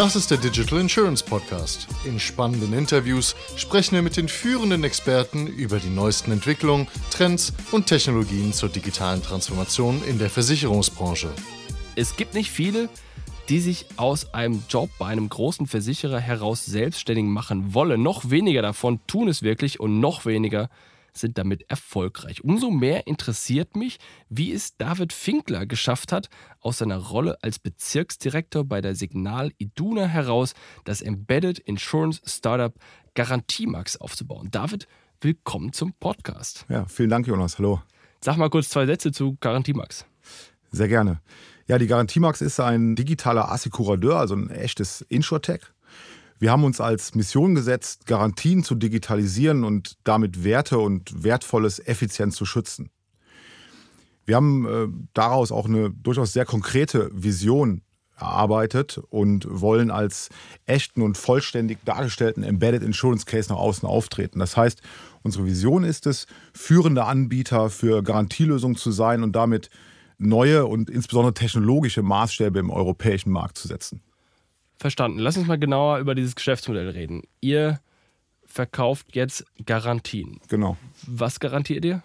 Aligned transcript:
Das 0.00 0.16
ist 0.16 0.30
der 0.30 0.38
Digital 0.38 0.80
Insurance 0.80 1.22
Podcast. 1.22 1.86
In 2.06 2.18
spannenden 2.18 2.72
Interviews 2.72 3.36
sprechen 3.56 3.96
wir 3.96 4.00
mit 4.00 4.16
den 4.16 4.28
führenden 4.28 4.82
Experten 4.82 5.46
über 5.46 5.78
die 5.78 5.90
neuesten 5.90 6.32
Entwicklungen, 6.32 6.88
Trends 7.10 7.52
und 7.70 7.86
Technologien 7.86 8.54
zur 8.54 8.70
digitalen 8.70 9.22
Transformation 9.22 10.02
in 10.04 10.18
der 10.18 10.30
Versicherungsbranche. 10.30 11.28
Es 11.96 12.16
gibt 12.16 12.32
nicht 12.32 12.50
viele, 12.50 12.88
die 13.50 13.60
sich 13.60 13.84
aus 13.98 14.32
einem 14.32 14.62
Job 14.70 14.88
bei 14.98 15.08
einem 15.08 15.28
großen 15.28 15.66
Versicherer 15.66 16.18
heraus 16.18 16.64
selbstständig 16.64 17.26
machen 17.26 17.74
wollen. 17.74 18.02
Noch 18.02 18.30
weniger 18.30 18.62
davon 18.62 19.00
tun 19.06 19.28
es 19.28 19.42
wirklich 19.42 19.80
und 19.80 20.00
noch 20.00 20.24
weniger 20.24 20.70
sind 21.20 21.38
damit 21.38 21.68
erfolgreich. 21.70 22.42
Umso 22.42 22.70
mehr 22.70 23.06
interessiert 23.06 23.76
mich, 23.76 23.98
wie 24.28 24.52
es 24.52 24.76
David 24.76 25.12
Finkler 25.12 25.66
geschafft 25.66 26.12
hat, 26.12 26.28
aus 26.60 26.78
seiner 26.78 26.98
Rolle 26.98 27.38
als 27.42 27.58
Bezirksdirektor 27.58 28.64
bei 28.64 28.80
der 28.80 28.94
Signal 28.94 29.52
Iduna 29.58 30.06
heraus 30.06 30.54
das 30.84 31.02
Embedded 31.02 31.58
Insurance 31.58 32.20
Startup 32.24 32.74
Garantiemax 33.14 33.96
aufzubauen. 33.96 34.48
David, 34.50 34.88
willkommen 35.20 35.72
zum 35.72 35.92
Podcast. 35.94 36.64
Ja, 36.68 36.86
vielen 36.86 37.10
Dank, 37.10 37.26
Jonas. 37.26 37.58
Hallo. 37.58 37.82
Sag 38.20 38.36
mal 38.36 38.50
kurz 38.50 38.68
zwei 38.68 38.86
Sätze 38.86 39.12
zu 39.12 39.36
Garantiemax. 39.40 40.06
Sehr 40.70 40.88
gerne. 40.88 41.20
Ja, 41.66 41.78
die 41.78 41.86
Garantiemax 41.86 42.40
ist 42.40 42.60
ein 42.60 42.96
digitaler 42.96 43.50
Assekurateur, 43.50 44.16
also 44.16 44.34
ein 44.34 44.50
echtes 44.50 45.02
Insurtech. 45.02 45.60
Wir 46.40 46.50
haben 46.50 46.64
uns 46.64 46.80
als 46.80 47.14
Mission 47.14 47.54
gesetzt, 47.54 48.06
Garantien 48.06 48.64
zu 48.64 48.74
digitalisieren 48.74 49.62
und 49.62 49.98
damit 50.04 50.42
Werte 50.42 50.78
und 50.78 51.22
Wertvolles 51.22 51.86
effizient 51.86 52.32
zu 52.32 52.46
schützen. 52.46 52.88
Wir 54.24 54.36
haben 54.36 54.66
äh, 54.66 54.88
daraus 55.12 55.52
auch 55.52 55.66
eine 55.66 55.90
durchaus 55.90 56.32
sehr 56.32 56.46
konkrete 56.46 57.10
Vision 57.12 57.82
erarbeitet 58.16 58.98
und 59.10 59.46
wollen 59.50 59.90
als 59.90 60.30
echten 60.64 61.02
und 61.02 61.18
vollständig 61.18 61.78
dargestellten 61.84 62.42
Embedded 62.42 62.82
Insurance 62.82 63.26
Case 63.26 63.50
nach 63.50 63.58
außen 63.58 63.86
auftreten. 63.86 64.38
Das 64.38 64.56
heißt, 64.56 64.80
unsere 65.22 65.44
Vision 65.44 65.84
ist 65.84 66.06
es, 66.06 66.26
führende 66.54 67.04
Anbieter 67.04 67.68
für 67.68 68.02
Garantielösungen 68.02 68.78
zu 68.78 68.92
sein 68.92 69.22
und 69.22 69.36
damit 69.36 69.68
neue 70.16 70.64
und 70.64 70.88
insbesondere 70.88 71.34
technologische 71.34 72.02
Maßstäbe 72.02 72.58
im 72.58 72.70
europäischen 72.70 73.30
Markt 73.30 73.58
zu 73.58 73.68
setzen. 73.68 74.02
Verstanden. 74.80 75.18
Lass 75.18 75.36
uns 75.36 75.46
mal 75.46 75.58
genauer 75.58 75.98
über 75.98 76.14
dieses 76.14 76.34
Geschäftsmodell 76.34 76.88
reden. 76.88 77.24
Ihr 77.42 77.80
verkauft 78.46 79.08
jetzt 79.14 79.44
Garantien. 79.66 80.40
Genau. 80.48 80.78
Was 81.06 81.38
garantiert 81.38 81.84
ihr? 81.84 82.02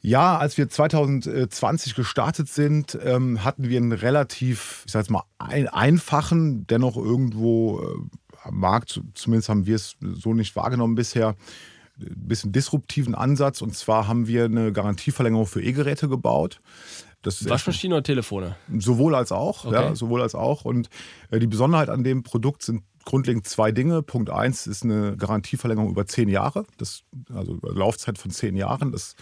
Ja, 0.00 0.38
als 0.38 0.56
wir 0.56 0.70
2020 0.70 1.94
gestartet 1.94 2.48
sind, 2.48 2.98
ähm, 3.04 3.44
hatten 3.44 3.68
wir 3.68 3.76
einen 3.76 3.92
relativ, 3.92 4.82
ich 4.86 4.92
sag 4.92 5.00
jetzt 5.00 5.10
mal, 5.10 5.24
ein, 5.38 5.68
einfachen, 5.68 6.66
dennoch 6.66 6.96
irgendwo 6.96 7.82
äh, 7.82 8.46
am 8.48 8.58
Markt, 8.58 9.02
zumindest 9.12 9.50
haben 9.50 9.66
wir 9.66 9.76
es 9.76 9.96
so 10.00 10.32
nicht 10.32 10.56
wahrgenommen 10.56 10.94
bisher, 10.94 11.36
ein 12.00 12.28
bisschen 12.28 12.52
disruptiven 12.52 13.14
Ansatz. 13.14 13.60
Und 13.60 13.76
zwar 13.76 14.08
haben 14.08 14.26
wir 14.26 14.46
eine 14.46 14.72
Garantieverlängerung 14.72 15.46
für 15.46 15.62
E-Geräte 15.62 16.08
gebaut. 16.08 16.62
Waschmaschine 17.24 17.96
oder 17.96 18.02
Telefone? 18.02 18.56
Sowohl 18.78 19.14
als 19.14 19.32
auch, 19.32 19.64
okay. 19.64 19.74
ja, 19.74 19.94
sowohl 19.94 20.22
als 20.22 20.34
auch. 20.34 20.64
Und 20.64 20.88
äh, 21.30 21.38
die 21.38 21.46
Besonderheit 21.46 21.90
an 21.90 22.02
dem 22.02 22.22
Produkt 22.22 22.62
sind 22.62 22.82
grundlegend 23.04 23.46
zwei 23.46 23.72
Dinge. 23.72 24.02
Punkt 24.02 24.30
eins 24.30 24.66
ist 24.66 24.84
eine 24.84 25.16
Garantieverlängerung 25.16 25.90
über 25.90 26.06
zehn 26.06 26.28
Jahre, 26.28 26.64
das, 26.78 27.02
also 27.32 27.58
Laufzeit 27.62 28.18
von 28.18 28.30
zehn 28.30 28.56
Jahren. 28.56 28.92
Das 28.92 29.16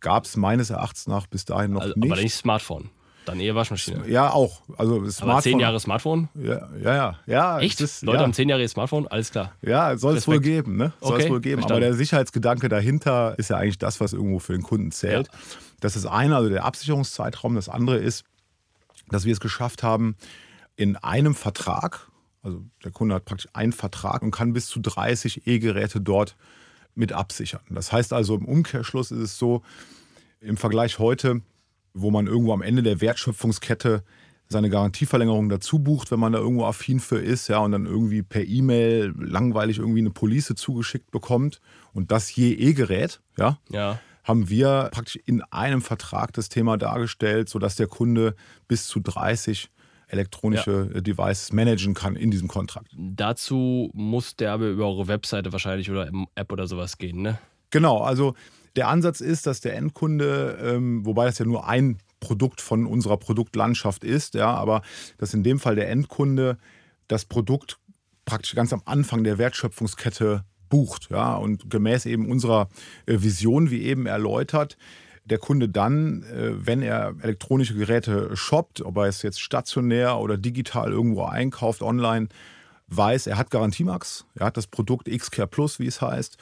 gab 0.00 0.24
es 0.24 0.36
meines 0.36 0.70
Erachtens 0.70 1.06
nach 1.06 1.26
bis 1.26 1.44
dahin 1.44 1.72
noch 1.72 1.82
also, 1.82 1.94
nicht. 1.96 2.12
Aber 2.12 2.20
nicht 2.20 2.34
Smartphone. 2.34 2.90
Dann 3.26 3.38
eher 3.38 3.54
Waschmaschine. 3.54 4.08
Ja, 4.08 4.30
auch. 4.30 4.62
Also 4.76 4.98
Smartphone. 5.08 5.30
Aber 5.30 5.42
zehn 5.42 5.60
Jahre 5.60 5.80
Smartphone? 5.80 6.28
Ja, 6.34 6.68
ja, 6.82 6.94
ja. 6.94 7.18
ja 7.26 7.58
Echt? 7.60 7.80
Ist, 7.80 8.02
Leute 8.02 8.18
ja. 8.18 8.22
haben 8.24 8.32
zehn 8.32 8.48
Jahre 8.48 8.66
Smartphone? 8.66 9.06
Alles 9.08 9.30
klar. 9.30 9.52
Ja, 9.62 9.96
soll 9.96 10.16
es 10.16 10.26
wohl 10.26 10.40
geben, 10.40 10.76
ne? 10.76 10.92
Soll 11.00 11.14
okay, 11.14 11.24
es 11.24 11.30
wohl 11.30 11.40
geben. 11.40 11.60
Verstanden. 11.62 11.84
Aber 11.84 11.90
der 11.90 11.94
Sicherheitsgedanke 11.94 12.68
dahinter 12.68 13.38
ist 13.38 13.50
ja 13.50 13.56
eigentlich 13.56 13.78
das, 13.78 14.00
was 14.00 14.12
irgendwo 14.12 14.38
für 14.38 14.52
den 14.52 14.62
Kunden 14.62 14.90
zählt. 14.90 15.28
Ja. 15.28 15.38
Das 15.80 15.96
ist 15.96 16.06
eine, 16.06 16.36
also 16.36 16.48
der 16.48 16.64
Absicherungszeitraum. 16.64 17.54
Das 17.54 17.68
andere 17.68 17.98
ist, 17.98 18.24
dass 19.08 19.24
wir 19.24 19.32
es 19.32 19.40
geschafft 19.40 19.82
haben, 19.82 20.16
in 20.76 20.96
einem 20.96 21.34
Vertrag, 21.34 22.08
also 22.42 22.64
der 22.84 22.90
Kunde 22.90 23.14
hat 23.14 23.26
praktisch 23.26 23.48
einen 23.52 23.72
Vertrag 23.72 24.22
und 24.22 24.30
kann 24.30 24.54
bis 24.54 24.66
zu 24.66 24.80
30 24.80 25.46
E-Geräte 25.46 26.00
dort 26.00 26.36
mit 26.94 27.12
absichern. 27.12 27.60
Das 27.68 27.92
heißt 27.92 28.12
also, 28.12 28.34
im 28.34 28.46
Umkehrschluss 28.46 29.10
ist 29.10 29.18
es 29.18 29.38
so, 29.38 29.62
im 30.40 30.56
Vergleich 30.56 30.98
heute, 30.98 31.42
wo 31.94 32.10
man 32.10 32.26
irgendwo 32.26 32.52
am 32.52 32.62
Ende 32.62 32.82
der 32.82 33.00
Wertschöpfungskette 33.00 34.02
seine 34.48 34.68
Garantieverlängerung 34.68 35.48
dazu 35.48 35.78
bucht, 35.78 36.10
wenn 36.10 36.18
man 36.18 36.32
da 36.32 36.40
irgendwo 36.40 36.64
affin 36.64 36.98
für 36.98 37.18
ist, 37.18 37.48
ja, 37.48 37.58
und 37.58 37.72
dann 37.72 37.86
irgendwie 37.86 38.22
per 38.22 38.44
E-Mail 38.44 39.14
langweilig 39.16 39.78
irgendwie 39.78 40.00
eine 40.00 40.10
Police 40.10 40.52
zugeschickt 40.56 41.10
bekommt 41.12 41.60
und 41.92 42.10
das 42.10 42.34
je 42.34 42.52
E-Gerät, 42.52 43.20
ja, 43.38 43.58
ja, 43.68 44.00
haben 44.24 44.48
wir 44.50 44.90
praktisch 44.92 45.20
in 45.24 45.42
einem 45.50 45.82
Vertrag 45.82 46.32
das 46.32 46.48
Thema 46.48 46.76
dargestellt, 46.76 47.48
sodass 47.48 47.76
der 47.76 47.86
Kunde 47.86 48.34
bis 48.68 48.86
zu 48.86 49.00
30 49.00 49.70
elektronische 50.08 50.90
ja. 50.92 51.00
Devices 51.00 51.52
managen 51.52 51.94
kann 51.94 52.16
in 52.16 52.30
diesem 52.30 52.48
Kontrakt. 52.48 52.88
Dazu 52.96 53.90
muss 53.94 54.34
der 54.34 54.52
aber 54.52 54.66
über 54.66 54.86
eure 54.86 55.06
Webseite 55.08 55.52
wahrscheinlich 55.52 55.90
oder 55.90 56.10
App 56.34 56.52
oder 56.52 56.66
sowas 56.66 56.98
gehen, 56.98 57.22
ne? 57.22 57.38
Genau, 57.70 57.98
also 58.02 58.34
der 58.76 58.88
Ansatz 58.88 59.20
ist, 59.20 59.46
dass 59.46 59.60
der 59.60 59.76
Endkunde, 59.76 60.58
ähm, 60.62 61.04
wobei 61.04 61.26
das 61.26 61.38
ja 61.38 61.44
nur 61.44 61.66
ein 61.66 61.98
Produkt 62.20 62.60
von 62.60 62.86
unserer 62.86 63.16
Produktlandschaft 63.16 64.04
ist, 64.04 64.34
ja, 64.34 64.52
aber 64.52 64.82
dass 65.18 65.34
in 65.34 65.42
dem 65.42 65.58
Fall 65.58 65.74
der 65.74 65.88
Endkunde 65.88 66.58
das 67.08 67.24
Produkt 67.24 67.78
praktisch 68.24 68.54
ganz 68.54 68.72
am 68.72 68.82
Anfang 68.84 69.24
der 69.24 69.38
Wertschöpfungskette 69.38 70.44
bucht. 70.68 71.08
Ja, 71.10 71.34
und 71.36 71.68
gemäß 71.68 72.06
eben 72.06 72.30
unserer 72.30 72.68
äh, 73.06 73.20
Vision, 73.20 73.70
wie 73.70 73.82
eben 73.82 74.06
erläutert, 74.06 74.76
der 75.24 75.38
Kunde 75.38 75.68
dann, 75.68 76.22
äh, 76.22 76.66
wenn 76.66 76.82
er 76.82 77.14
elektronische 77.22 77.74
Geräte 77.74 78.36
shoppt, 78.36 78.82
ob 78.82 78.96
er 78.98 79.04
es 79.04 79.22
jetzt 79.22 79.40
stationär 79.40 80.18
oder 80.18 80.36
digital 80.36 80.92
irgendwo 80.92 81.24
einkauft, 81.24 81.82
online, 81.82 82.28
weiß, 82.88 83.26
er 83.26 83.38
hat 83.38 83.50
Garantiemax, 83.50 84.26
er 84.34 84.46
hat 84.46 84.56
das 84.56 84.66
Produkt 84.66 85.08
Xcare 85.08 85.46
Plus, 85.46 85.78
wie 85.78 85.86
es 85.86 86.00
heißt, 86.00 86.38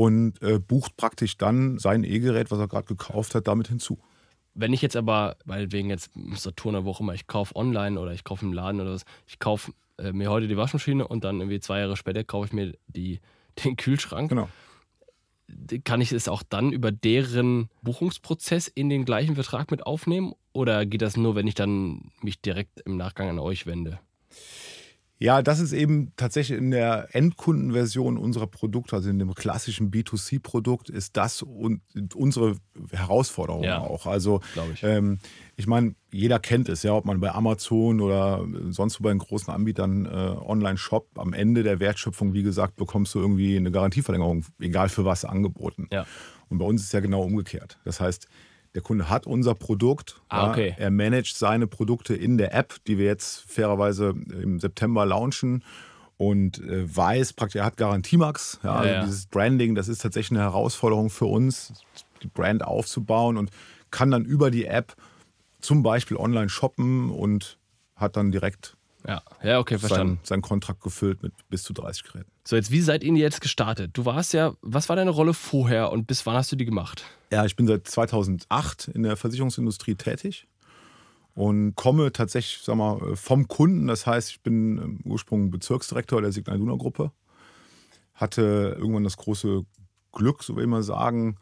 und 0.00 0.40
äh, 0.40 0.58
bucht 0.58 0.96
praktisch 0.96 1.36
dann 1.36 1.78
sein 1.78 2.04
E-Gerät, 2.04 2.50
was 2.50 2.58
er 2.58 2.68
gerade 2.68 2.86
gekauft 2.86 3.34
hat, 3.34 3.46
damit 3.46 3.68
hinzu. 3.68 3.98
Wenn 4.54 4.72
ich 4.72 4.80
jetzt 4.80 4.96
aber, 4.96 5.36
weil 5.44 5.72
wegen 5.72 5.90
jetzt 5.90 6.12
Saturn 6.36 6.74
oder 6.74 6.86
wo 6.86 6.92
auch 6.92 7.00
immer, 7.00 7.12
ich 7.12 7.26
kaufe 7.26 7.54
online 7.54 8.00
oder 8.00 8.14
ich 8.14 8.24
kaufe 8.24 8.46
im 8.46 8.54
Laden 8.54 8.80
oder 8.80 8.92
was, 8.92 9.04
ich 9.26 9.38
kaufe 9.38 9.72
äh, 9.98 10.12
mir 10.12 10.30
heute 10.30 10.48
die 10.48 10.56
Waschmaschine 10.56 11.06
und 11.06 11.22
dann 11.22 11.38
irgendwie 11.38 11.60
zwei 11.60 11.80
Jahre 11.80 11.98
später 11.98 12.24
kaufe 12.24 12.46
ich 12.46 12.52
mir 12.54 12.72
die, 12.86 13.20
den 13.62 13.76
Kühlschrank. 13.76 14.30
Genau. 14.30 14.48
Kann 15.84 16.00
ich 16.00 16.12
es 16.12 16.28
auch 16.28 16.44
dann 16.48 16.72
über 16.72 16.92
deren 16.92 17.68
Buchungsprozess 17.82 18.68
in 18.68 18.88
den 18.88 19.04
gleichen 19.04 19.34
Vertrag 19.34 19.70
mit 19.70 19.84
aufnehmen? 19.84 20.32
Oder 20.54 20.86
geht 20.86 21.02
das 21.02 21.18
nur, 21.18 21.34
wenn 21.34 21.46
ich 21.46 21.54
dann 21.54 22.10
mich 22.22 22.40
direkt 22.40 22.80
im 22.86 22.96
Nachgang 22.96 23.28
an 23.28 23.38
euch 23.38 23.66
wende? 23.66 23.98
Ja, 25.22 25.42
das 25.42 25.60
ist 25.60 25.74
eben 25.74 26.12
tatsächlich 26.16 26.56
in 26.56 26.70
der 26.70 27.14
Endkundenversion 27.14 28.16
unserer 28.16 28.46
Produkte, 28.46 28.96
also 28.96 29.10
in 29.10 29.18
dem 29.18 29.34
klassischen 29.34 29.90
B2C-Produkt, 29.90 30.88
ist 30.88 31.14
das 31.18 31.42
und 31.42 31.82
unsere 32.14 32.56
Herausforderung 32.90 33.62
ja, 33.62 33.80
auch. 33.80 34.06
Also 34.06 34.40
ich, 34.72 34.82
ähm, 34.82 35.18
ich 35.56 35.66
meine, 35.66 35.94
jeder 36.10 36.38
kennt 36.38 36.70
es, 36.70 36.82
ja, 36.84 36.94
ob 36.94 37.04
man 37.04 37.20
bei 37.20 37.32
Amazon 37.32 38.00
oder 38.00 38.46
sonst 38.70 38.98
wo 38.98 39.04
bei 39.04 39.10
den 39.10 39.18
großen 39.18 39.52
Anbietern 39.52 40.06
äh, 40.06 40.08
online 40.08 40.78
shoppt. 40.78 41.18
Am 41.18 41.34
Ende 41.34 41.64
der 41.64 41.80
Wertschöpfung, 41.80 42.32
wie 42.32 42.42
gesagt, 42.42 42.76
bekommst 42.76 43.14
du 43.14 43.18
irgendwie 43.18 43.58
eine 43.58 43.70
Garantieverlängerung, 43.70 44.46
egal 44.58 44.88
für 44.88 45.04
was 45.04 45.26
angeboten. 45.26 45.86
Ja. 45.92 46.06
Und 46.48 46.56
bei 46.56 46.64
uns 46.64 46.80
ist 46.80 46.86
es 46.86 46.92
ja 46.92 47.00
genau 47.00 47.22
umgekehrt. 47.22 47.78
Das 47.84 48.00
heißt, 48.00 48.26
der 48.74 48.82
Kunde 48.82 49.10
hat 49.10 49.26
unser 49.26 49.54
Produkt. 49.54 50.20
Ah, 50.28 50.50
okay. 50.50 50.70
ja, 50.70 50.84
er 50.84 50.90
managt 50.90 51.36
seine 51.36 51.66
Produkte 51.66 52.14
in 52.14 52.38
der 52.38 52.54
App, 52.54 52.76
die 52.86 52.98
wir 52.98 53.06
jetzt 53.06 53.50
fairerweise 53.50 54.14
im 54.42 54.60
September 54.60 55.04
launchen 55.06 55.64
und 56.16 56.58
äh, 56.60 56.96
weiß 56.96 57.32
praktisch, 57.32 57.60
er 57.60 57.64
hat 57.64 57.76
Garantiemax. 57.76 58.60
Ja, 58.62 58.74
also 58.74 58.92
ja. 58.92 59.04
Dieses 59.04 59.26
Branding, 59.26 59.74
das 59.74 59.88
ist 59.88 60.02
tatsächlich 60.02 60.38
eine 60.38 60.46
Herausforderung 60.46 61.10
für 61.10 61.26
uns, 61.26 61.72
die 62.22 62.28
Brand 62.28 62.62
aufzubauen 62.62 63.36
und 63.36 63.50
kann 63.90 64.10
dann 64.10 64.24
über 64.24 64.50
die 64.50 64.66
App 64.66 64.94
zum 65.60 65.82
Beispiel 65.82 66.16
online 66.16 66.48
shoppen 66.48 67.10
und 67.10 67.58
hat 67.96 68.16
dann 68.16 68.32
direkt 68.32 68.76
ja, 69.06 69.22
ja 69.42 69.58
okay, 69.58 69.78
verstanden. 69.78 70.16
Sein, 70.16 70.24
sein 70.24 70.42
Kontrakt 70.42 70.82
gefüllt 70.82 71.22
mit 71.22 71.32
bis 71.48 71.62
zu 71.62 71.72
30 71.72 72.04
Geräten. 72.04 72.30
So, 72.46 72.56
jetzt, 72.56 72.70
wie 72.70 72.80
seid 72.80 73.04
ihr 73.04 73.12
jetzt 73.14 73.40
gestartet? 73.40 73.90
Du 73.94 74.04
warst 74.04 74.32
ja, 74.32 74.54
was 74.60 74.88
war 74.88 74.96
deine 74.96 75.10
Rolle 75.10 75.34
vorher 75.34 75.90
und 75.92 76.06
bis 76.06 76.26
wann 76.26 76.36
hast 76.36 76.52
du 76.52 76.56
die 76.56 76.64
gemacht? 76.64 77.04
Ja, 77.32 77.44
ich 77.44 77.56
bin 77.56 77.66
seit 77.66 77.86
2008 77.86 78.88
in 78.88 79.02
der 79.02 79.16
Versicherungsindustrie 79.16 79.94
tätig 79.94 80.46
und 81.34 81.74
komme 81.76 82.12
tatsächlich, 82.12 82.62
sag 82.62 82.76
mal, 82.76 83.16
vom 83.16 83.48
Kunden. 83.48 83.86
Das 83.86 84.06
heißt, 84.06 84.30
ich 84.30 84.42
bin 84.42 84.78
im 84.78 85.00
Ursprung 85.04 85.50
Bezirksdirektor 85.50 86.20
der 86.20 86.32
Signal 86.32 86.56
Iduna 86.56 86.76
Gruppe. 86.76 87.12
Hatte 88.14 88.76
irgendwann 88.78 89.04
das 89.04 89.16
große 89.16 89.64
Glück, 90.12 90.42
so 90.42 90.56
will 90.56 90.64
ich 90.64 90.70
mal 90.70 90.82
sagen, 90.82 91.36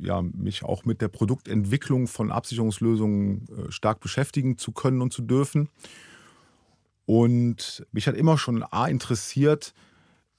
ja, 0.00 0.22
mich 0.22 0.64
auch 0.64 0.84
mit 0.84 1.00
der 1.00 1.08
Produktentwicklung 1.08 2.06
von 2.06 2.30
Absicherungslösungen 2.30 3.46
äh, 3.48 3.72
stark 3.72 4.00
beschäftigen 4.00 4.56
zu 4.58 4.72
können 4.72 5.00
und 5.02 5.12
zu 5.12 5.22
dürfen 5.22 5.68
Und 7.10 7.84
mich 7.90 8.06
hat 8.06 8.14
immer 8.14 8.38
schon 8.38 8.62
A 8.62 8.86
interessiert, 8.86 9.74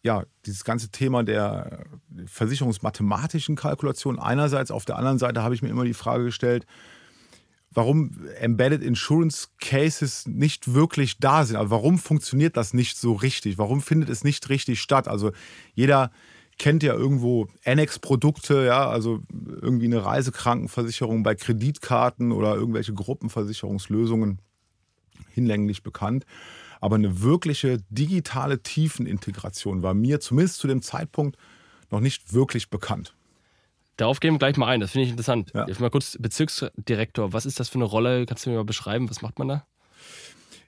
ja, 0.03 0.23
dieses 0.45 0.63
ganze 0.63 0.87
Thema 0.87 1.21
der 1.21 1.83
versicherungsmathematischen 2.27 3.57
Kalkulation 3.57 4.17
einerseits, 4.17 4.71
auf 4.71 4.85
der 4.85 4.95
anderen 4.97 5.19
Seite 5.19 5.43
habe 5.43 5.53
ich 5.53 5.61
mir 5.61 5.67
immer 5.67 5.83
die 5.83 5.93
Frage 5.93 6.23
gestellt, 6.23 6.65
warum 7.71 8.25
Embedded 8.39 8.83
Insurance 8.83 9.49
Cases 9.59 10.25
nicht 10.27 10.73
wirklich 10.73 11.17
da 11.19 11.43
sind. 11.43 11.57
Also 11.57 11.71
warum 11.71 11.99
funktioniert 11.99 12.55
das 12.55 12.73
nicht 12.73 12.97
so 12.97 13.15
richtig? 13.15 13.57
Warum 13.57 13.81
findet 13.81 14.07
es 14.07 14.23
nicht 14.23 14.47
richtig 14.47 14.79
statt? 14.79 15.09
Also 15.09 15.33
jeder 15.73 16.09
kennt 16.57 16.83
ja 16.83 16.93
irgendwo 16.93 17.49
Annex-Produkte, 17.65 18.63
ja, 18.65 18.89
also 18.89 19.19
irgendwie 19.61 19.87
eine 19.87 20.05
Reisekrankenversicherung 20.05 21.23
bei 21.23 21.35
Kreditkarten 21.35 22.31
oder 22.31 22.55
irgendwelche 22.55 22.93
Gruppenversicherungslösungen 22.93 24.39
hinlänglich 25.33 25.83
bekannt. 25.83 26.25
Aber 26.81 26.95
eine 26.95 27.21
wirkliche 27.21 27.77
digitale 27.89 28.61
Tiefenintegration 28.61 29.83
war 29.83 29.93
mir 29.93 30.19
zumindest 30.19 30.57
zu 30.57 30.67
dem 30.67 30.81
Zeitpunkt 30.81 31.37
noch 31.91 31.99
nicht 31.99 32.33
wirklich 32.33 32.69
bekannt. 32.69 33.15
Darauf 33.97 34.19
gehen 34.19 34.33
wir 34.33 34.39
gleich 34.39 34.57
mal 34.57 34.67
ein, 34.67 34.79
das 34.79 34.91
finde 34.91 35.05
ich 35.05 35.11
interessant. 35.11 35.51
Ja. 35.53 35.67
Jetzt 35.67 35.79
mal 35.79 35.91
kurz 35.91 36.17
Bezirksdirektor, 36.19 37.33
was 37.33 37.45
ist 37.45 37.59
das 37.59 37.69
für 37.69 37.75
eine 37.75 37.83
Rolle? 37.85 38.25
Kannst 38.25 38.45
du 38.45 38.49
mir 38.49 38.55
mal 38.55 38.65
beschreiben, 38.65 39.09
was 39.09 39.21
macht 39.21 39.37
man 39.37 39.47
da? 39.47 39.65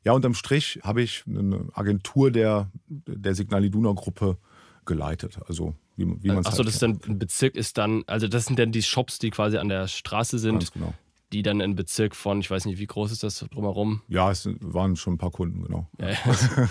Ja, 0.03 0.11
unterm 0.11 0.35
Strich 0.35 0.79
habe 0.83 1.01
ich 1.01 1.23
eine 1.27 1.67
Agentur 1.73 2.29
der, 2.29 2.69
der 2.87 3.33
Signal 3.33 3.65
Iduna 3.65 3.93
Gruppe 3.93 4.37
geleitet. 4.85 5.39
Also 5.47 5.75
wie, 5.95 6.05
wie 6.21 6.27
man 6.27 6.39
es 6.39 6.45
Achso, 6.45 6.59
halt 6.59 6.67
das 6.67 6.75
ist 6.75 6.83
dann 6.83 6.99
ein 7.07 7.17
Bezirk 7.17 7.55
ist 7.55 7.77
dann, 7.77 8.03
also 8.05 8.27
das 8.27 8.45
sind 8.45 8.59
dann 8.59 8.71
die 8.71 8.83
Shops, 8.83 9.17
die 9.17 9.31
quasi 9.31 9.57
an 9.57 9.69
der 9.69 9.87
Straße 9.87 10.37
sind. 10.37 10.71
Genau 10.73 10.93
die 11.33 11.41
dann 11.41 11.61
ein 11.61 11.75
Bezirk 11.75 12.15
von, 12.15 12.39
ich 12.39 12.49
weiß 12.49 12.65
nicht, 12.65 12.79
wie 12.79 12.85
groß 12.85 13.11
ist 13.11 13.23
das 13.23 13.39
drumherum? 13.51 14.01
Ja, 14.07 14.31
es 14.31 14.47
waren 14.61 14.95
schon 14.95 15.15
ein 15.15 15.17
paar 15.17 15.31
Kunden, 15.31 15.63
genau. 15.63 15.87
Ja, 15.99 16.11
ja. 16.11 16.17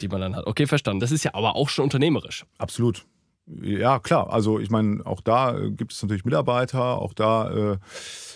die 0.00 0.08
man 0.08 0.20
dann 0.20 0.36
hat. 0.36 0.46
Okay, 0.46 0.66
verstanden. 0.66 1.00
Das 1.00 1.10
ist 1.10 1.24
ja 1.24 1.34
aber 1.34 1.56
auch 1.56 1.68
schon 1.68 1.84
unternehmerisch. 1.84 2.44
Absolut. 2.58 3.06
Ja, 3.46 3.98
klar. 3.98 4.30
Also 4.30 4.60
ich 4.60 4.70
meine, 4.70 5.04
auch 5.04 5.20
da 5.20 5.58
äh, 5.58 5.70
gibt 5.70 5.92
es 5.92 6.02
natürlich 6.02 6.24
Mitarbeiter, 6.24 6.98
auch 6.98 7.12
da 7.14 7.72
äh, 7.72 7.78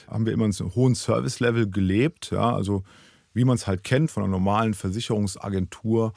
haben 0.09 0.27
wir 0.27 0.33
immer 0.33 0.45
einen 0.45 0.75
hohen 0.75 0.95
Service-Level 0.95 1.71
gelebt. 1.71 2.31
Ja, 2.33 2.55
also 2.55 2.83
wie 3.33 3.45
man 3.45 3.57
es 3.57 3.67
halt 3.67 3.85
kennt 3.85 4.11
von 4.11 4.23
einer 4.23 4.33
normalen 4.33 4.75
Versicherungsagentur, 4.75 6.15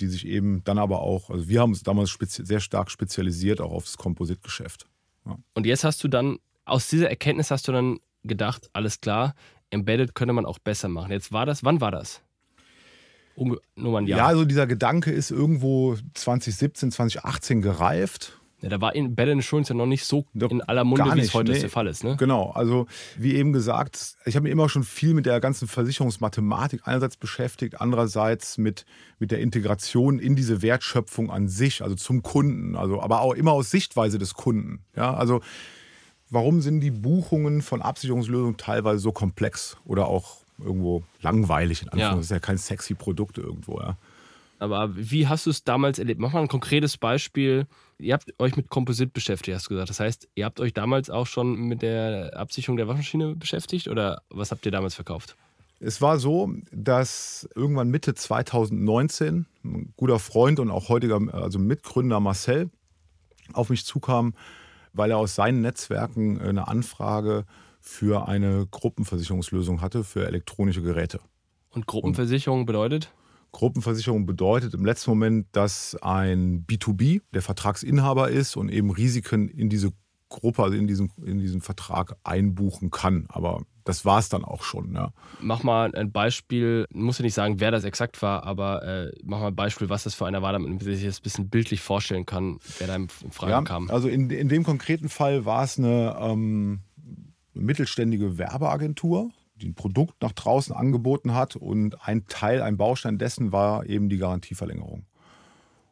die 0.00 0.08
sich 0.08 0.26
eben 0.26 0.64
dann 0.64 0.78
aber 0.78 1.00
auch, 1.00 1.30
also 1.30 1.48
wir 1.48 1.60
haben 1.60 1.70
uns 1.70 1.82
damals 1.82 2.18
sehr 2.20 2.60
stark 2.60 2.90
spezialisiert 2.90 3.60
auch 3.60 3.70
aufs 3.70 3.96
Kompositgeschäft. 3.96 4.86
Ja. 5.24 5.38
Und 5.54 5.64
jetzt 5.64 5.84
hast 5.84 6.02
du 6.02 6.08
dann, 6.08 6.38
aus 6.64 6.88
dieser 6.88 7.08
Erkenntnis 7.08 7.50
hast 7.50 7.68
du 7.68 7.72
dann 7.72 8.00
gedacht, 8.26 8.70
alles 8.72 9.00
klar, 9.00 9.34
Embedded 9.70 10.14
könnte 10.14 10.32
man 10.32 10.46
auch 10.46 10.58
besser 10.58 10.88
machen. 10.88 11.12
Jetzt 11.12 11.32
war 11.32 11.46
das, 11.46 11.64
wann 11.64 11.80
war 11.80 11.90
das? 11.90 12.22
Nur 13.36 13.60
mal 13.76 13.98
ein 13.98 14.06
Jahr. 14.06 14.18
Ja, 14.18 14.26
also 14.26 14.44
dieser 14.44 14.66
Gedanke 14.66 15.10
ist 15.10 15.30
irgendwo 15.30 15.96
2017, 16.14 16.90
2018 16.90 17.60
gereift. 17.60 18.38
Ja, 18.62 18.70
da 18.70 18.80
war 18.80 18.96
Embedded 18.96 19.34
Insurance 19.34 19.70
ja 19.70 19.76
noch 19.76 19.86
nicht 19.86 20.04
so 20.04 20.24
in 20.32 20.62
aller 20.62 20.84
Munde, 20.84 21.14
wie 21.14 21.20
es 21.20 21.34
heute 21.34 21.52
nee. 21.52 21.60
der 21.60 21.68
Fall 21.68 21.86
ist. 21.86 22.04
Ne? 22.04 22.16
Genau, 22.18 22.50
also 22.50 22.86
wie 23.18 23.34
eben 23.34 23.52
gesagt, 23.52 24.16
ich 24.24 24.34
habe 24.34 24.44
mich 24.44 24.52
immer 24.52 24.70
schon 24.70 24.82
viel 24.82 25.12
mit 25.12 25.26
der 25.26 25.40
ganzen 25.40 25.68
Versicherungsmathematik 25.68 26.80
einerseits 26.84 27.18
beschäftigt, 27.18 27.80
andererseits 27.82 28.56
mit, 28.56 28.86
mit 29.18 29.30
der 29.30 29.40
Integration 29.40 30.18
in 30.18 30.36
diese 30.36 30.62
Wertschöpfung 30.62 31.30
an 31.30 31.48
sich, 31.48 31.82
also 31.82 31.94
zum 31.96 32.22
Kunden, 32.22 32.76
also 32.76 33.02
aber 33.02 33.20
auch 33.20 33.34
immer 33.34 33.52
aus 33.52 33.70
Sichtweise 33.70 34.16
des 34.16 34.32
Kunden. 34.32 34.84
Ja, 34.96 35.12
also 35.12 35.42
Warum 36.30 36.60
sind 36.60 36.80
die 36.80 36.90
Buchungen 36.90 37.62
von 37.62 37.82
Absicherungslösungen 37.82 38.56
teilweise 38.56 38.98
so 38.98 39.12
komplex 39.12 39.76
oder 39.84 40.08
auch 40.08 40.38
irgendwo 40.58 41.04
langweilig? 41.20 41.82
In 41.82 41.98
ja. 41.98 42.14
Das 42.14 42.26
ist 42.26 42.30
ja 42.30 42.40
kein 42.40 42.58
sexy 42.58 42.94
Produkt 42.94 43.38
irgendwo. 43.38 43.78
Ja. 43.80 43.96
Aber 44.58 44.96
wie 44.96 45.28
hast 45.28 45.46
du 45.46 45.50
es 45.50 45.64
damals 45.64 45.98
erlebt? 45.98 46.20
Mach 46.20 46.32
mal 46.32 46.40
ein 46.40 46.48
konkretes 46.48 46.96
Beispiel. 46.96 47.66
Ihr 47.98 48.14
habt 48.14 48.32
euch 48.38 48.56
mit 48.56 48.68
Komposit 48.70 49.12
beschäftigt, 49.12 49.54
hast 49.54 49.66
du 49.66 49.70
gesagt. 49.70 49.90
Das 49.90 50.00
heißt, 50.00 50.28
ihr 50.34 50.44
habt 50.44 50.60
euch 50.60 50.72
damals 50.72 51.10
auch 51.10 51.26
schon 51.26 51.54
mit 51.54 51.82
der 51.82 52.32
Absicherung 52.36 52.76
der 52.76 52.88
Waschmaschine 52.88 53.34
beschäftigt 53.34 53.88
oder 53.88 54.22
was 54.30 54.50
habt 54.50 54.64
ihr 54.66 54.72
damals 54.72 54.94
verkauft? 54.94 55.36
Es 55.78 56.00
war 56.00 56.18
so, 56.18 56.52
dass 56.72 57.48
irgendwann 57.54 57.90
Mitte 57.90 58.14
2019 58.14 59.44
ein 59.62 59.92
guter 59.96 60.18
Freund 60.18 60.58
und 60.58 60.70
auch 60.70 60.88
heutiger 60.88 61.20
also 61.32 61.58
Mitgründer 61.58 62.18
Marcel 62.18 62.70
auf 63.52 63.68
mich 63.68 63.84
zukam 63.84 64.34
weil 64.96 65.10
er 65.10 65.18
aus 65.18 65.34
seinen 65.34 65.60
Netzwerken 65.60 66.40
äh, 66.40 66.44
eine 66.44 66.68
Anfrage 66.68 67.44
für 67.80 68.28
eine 68.28 68.66
Gruppenversicherungslösung 68.70 69.80
hatte 69.80 70.02
für 70.02 70.26
elektronische 70.26 70.82
Geräte. 70.82 71.20
Und 71.70 71.86
Gruppenversicherung 71.86 72.60
Und 72.60 72.66
bedeutet? 72.66 73.12
Gruppenversicherung 73.52 74.26
bedeutet 74.26 74.74
im 74.74 74.84
letzten 74.84 75.10
Moment, 75.10 75.46
dass 75.52 75.96
ein 76.02 76.66
B2B 76.66 77.22
der 77.32 77.42
Vertragsinhaber 77.42 78.28
ist 78.28 78.56
und 78.56 78.68
eben 78.70 78.90
Risiken 78.90 79.48
in 79.48 79.70
diese 79.70 79.92
Gruppe, 80.28 80.62
also 80.62 80.76
in 80.76 80.86
diesen, 80.86 81.12
in 81.24 81.38
diesen 81.38 81.60
Vertrag 81.60 82.16
einbuchen 82.24 82.90
kann. 82.90 83.26
Aber 83.28 83.62
das 83.86 84.04
war 84.04 84.18
es 84.18 84.28
dann 84.28 84.44
auch 84.44 84.62
schon. 84.62 84.92
Ja. 84.94 85.12
Mach 85.40 85.62
mal 85.62 85.94
ein 85.94 86.10
Beispiel, 86.10 86.86
muss 86.92 87.18
ja 87.18 87.22
nicht 87.22 87.34
sagen, 87.34 87.60
wer 87.60 87.70
das 87.70 87.84
exakt 87.84 88.20
war, 88.20 88.42
aber 88.42 88.82
äh, 88.82 89.12
mach 89.24 89.38
mal 89.38 89.48
ein 89.48 89.56
Beispiel, 89.56 89.88
was 89.88 90.02
das 90.02 90.14
für 90.14 90.26
einer 90.26 90.42
war, 90.42 90.52
damit 90.52 90.68
man 90.68 90.80
sich 90.80 91.04
das 91.04 91.20
ein 91.20 91.22
bisschen 91.22 91.48
bildlich 91.48 91.80
vorstellen 91.80 92.26
kann, 92.26 92.58
wer 92.78 92.88
da 92.88 92.96
in 92.96 93.08
Frage 93.08 93.52
ja, 93.52 93.62
kam. 93.62 93.88
Also 93.88 94.08
in, 94.08 94.28
in 94.30 94.48
dem 94.48 94.64
konkreten 94.64 95.08
Fall 95.08 95.44
war 95.44 95.62
es 95.62 95.78
eine 95.78 96.16
ähm, 96.20 96.80
mittelständige 97.54 98.38
Werbeagentur, 98.38 99.30
die 99.54 99.68
ein 99.68 99.74
Produkt 99.74 100.20
nach 100.20 100.32
draußen 100.32 100.74
angeboten 100.74 101.32
hat 101.32 101.54
und 101.54 102.06
ein 102.06 102.26
Teil, 102.26 102.62
ein 102.62 102.76
Baustein 102.76 103.18
dessen 103.18 103.52
war 103.52 103.86
eben 103.86 104.08
die 104.08 104.18
Garantieverlängerung. 104.18 105.06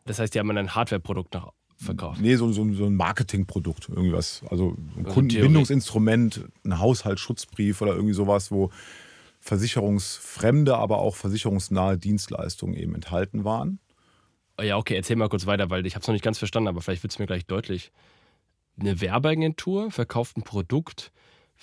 Das 0.05 0.19
heißt, 0.19 0.35
die 0.35 0.40
haben 0.40 0.50
ein 0.50 0.75
Hardware-Produkt 0.75 1.32
nach 1.35 1.52
verkauft? 1.84 2.20
Nee, 2.20 2.36
so, 2.36 2.50
so, 2.52 2.72
so 2.72 2.86
ein 2.86 2.94
Marketingprodukt, 2.94 3.88
irgendwas. 3.88 4.42
Also 4.50 4.76
ein 4.96 5.04
also 5.04 5.14
Kundenbindungsinstrument, 5.14 6.46
ein 6.64 6.78
Haushaltsschutzbrief 6.78 7.81
oder 7.81 7.94
irgendwie 7.94 8.14
sowas, 8.14 8.50
wo 8.50 8.70
versicherungsfremde, 9.40 10.76
aber 10.76 10.98
auch 10.98 11.16
versicherungsnahe 11.16 11.98
Dienstleistungen 11.98 12.75
eben 12.75 12.94
enthalten 12.94 13.44
waren. 13.44 13.78
Ja, 14.60 14.78
okay, 14.78 14.94
erzähl 14.94 15.16
mal 15.16 15.28
kurz 15.28 15.46
weiter, 15.46 15.69
weil 15.70 15.84
ich 15.84 15.94
habe 15.94 16.02
es 16.02 16.08
noch 16.08 16.12
nicht 16.12 16.25
ganz 16.25 16.38
verstanden, 16.38 16.69
aber 16.69 16.81
vielleicht 16.81 17.02
wird 17.02 17.12
es 17.12 17.19
mir 17.19 17.26
gleich 17.26 17.44
deutlich. 17.44 17.92
Eine 18.78 19.00
Werbeagentur 19.00 19.90
verkauft 19.90 20.37
ein 20.37 20.42
Produkt, 20.42 21.12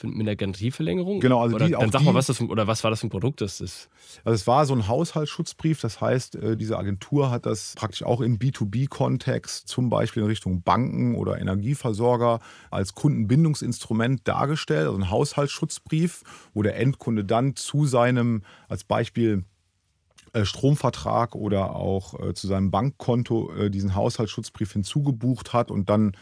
mit 0.03 0.25
der 0.25 0.35
Garantieverlängerung? 0.35 1.19
Genau, 1.19 1.41
also 1.41 1.55
oder, 1.55 1.67
die, 1.67 1.73
dann 1.73 1.91
sag 1.91 2.03
mal, 2.03 2.13
was 2.13 2.27
das 2.27 2.41
oder 2.41 2.67
was 2.67 2.83
war 2.83 2.91
das 2.91 3.01
für 3.01 3.07
ein 3.07 3.11
Produkt? 3.11 3.41
Das 3.41 3.61
ist 3.61 3.89
also 4.23 4.35
es 4.35 4.47
war 4.47 4.65
so 4.65 4.73
ein 4.73 4.87
Haushaltsschutzbrief, 4.87 5.81
das 5.81 6.01
heißt, 6.01 6.35
äh, 6.35 6.57
diese 6.57 6.77
Agentur 6.77 7.29
hat 7.29 7.45
das 7.45 7.75
praktisch 7.75 8.03
auch 8.03 8.21
im 8.21 8.39
B2B-Kontext, 8.39 9.67
zum 9.67 9.89
Beispiel 9.89 10.23
in 10.23 10.29
Richtung 10.29 10.63
Banken 10.63 11.15
oder 11.15 11.39
Energieversorger, 11.39 12.39
als 12.69 12.93
Kundenbindungsinstrument 12.95 14.27
dargestellt, 14.27 14.87
also 14.87 14.97
ein 14.97 15.09
Haushaltsschutzbrief, 15.09 16.23
wo 16.53 16.61
der 16.63 16.77
Endkunde 16.77 17.25
dann 17.25 17.55
zu 17.55 17.85
seinem, 17.85 18.43
als 18.67 18.83
Beispiel 18.83 19.43
äh, 20.33 20.45
Stromvertrag 20.45 21.35
oder 21.35 21.75
auch 21.75 22.19
äh, 22.19 22.33
zu 22.33 22.47
seinem 22.47 22.71
Bankkonto 22.71 23.69
diesen 23.69 23.95
Haushaltsschutzbrief 23.95 24.73
hinzugebucht 24.73 25.53
hat 25.53 25.71
und 25.71 25.89
dann 25.89 26.13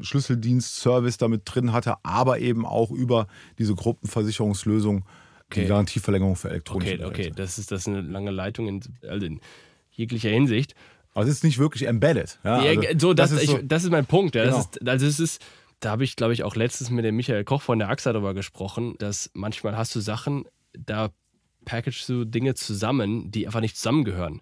Schlüsseldienst-Service 0.00 1.18
damit 1.18 1.42
drin 1.44 1.72
hatte, 1.72 1.96
aber 2.02 2.38
eben 2.38 2.64
auch 2.66 2.90
über 2.90 3.26
diese 3.58 3.74
Gruppenversicherungslösung 3.74 5.04
okay. 5.46 5.62
die 5.62 5.68
Garantieverlängerung 5.68 6.36
für 6.36 6.50
elektronische 6.50 6.94
Okay, 6.94 7.04
okay, 7.04 7.32
das 7.34 7.58
ist, 7.58 7.70
das 7.70 7.82
ist 7.82 7.88
eine 7.88 8.00
lange 8.00 8.30
Leitung 8.30 8.68
in, 8.68 8.82
also 9.08 9.26
in 9.26 9.40
jeglicher 9.90 10.30
Hinsicht. 10.30 10.74
Aber 11.12 11.24
es 11.24 11.30
ist 11.30 11.44
nicht 11.44 11.58
wirklich 11.58 11.86
embedded. 11.86 12.38
Ja, 12.44 12.58
also, 12.58 12.82
so, 12.98 13.14
das, 13.14 13.30
das, 13.30 13.42
ist 13.42 13.48
so, 13.48 13.58
ich, 13.58 13.68
das, 13.68 13.84
ist 13.84 13.90
mein 13.90 14.06
Punkt. 14.06 14.34
Ja. 14.34 14.44
Genau. 14.44 14.60
Ist, 14.60 14.88
also 14.88 15.06
es 15.06 15.18
ist, 15.18 15.42
da 15.80 15.90
habe 15.90 16.04
ich, 16.04 16.14
glaube 16.14 16.32
ich, 16.32 16.44
auch 16.44 16.54
letztens 16.54 16.90
mit 16.90 17.04
dem 17.04 17.16
Michael 17.16 17.44
Koch 17.44 17.62
von 17.62 17.78
der 17.78 17.88
AXA 17.88 18.12
darüber 18.12 18.34
gesprochen, 18.34 18.94
dass 18.98 19.30
manchmal 19.34 19.76
hast 19.76 19.94
du 19.94 20.00
Sachen, 20.00 20.44
da 20.72 21.10
packagest 21.64 22.08
du 22.08 22.24
Dinge 22.24 22.54
zusammen, 22.54 23.30
die 23.30 23.46
einfach 23.46 23.60
nicht 23.60 23.76
zusammengehören. 23.76 24.40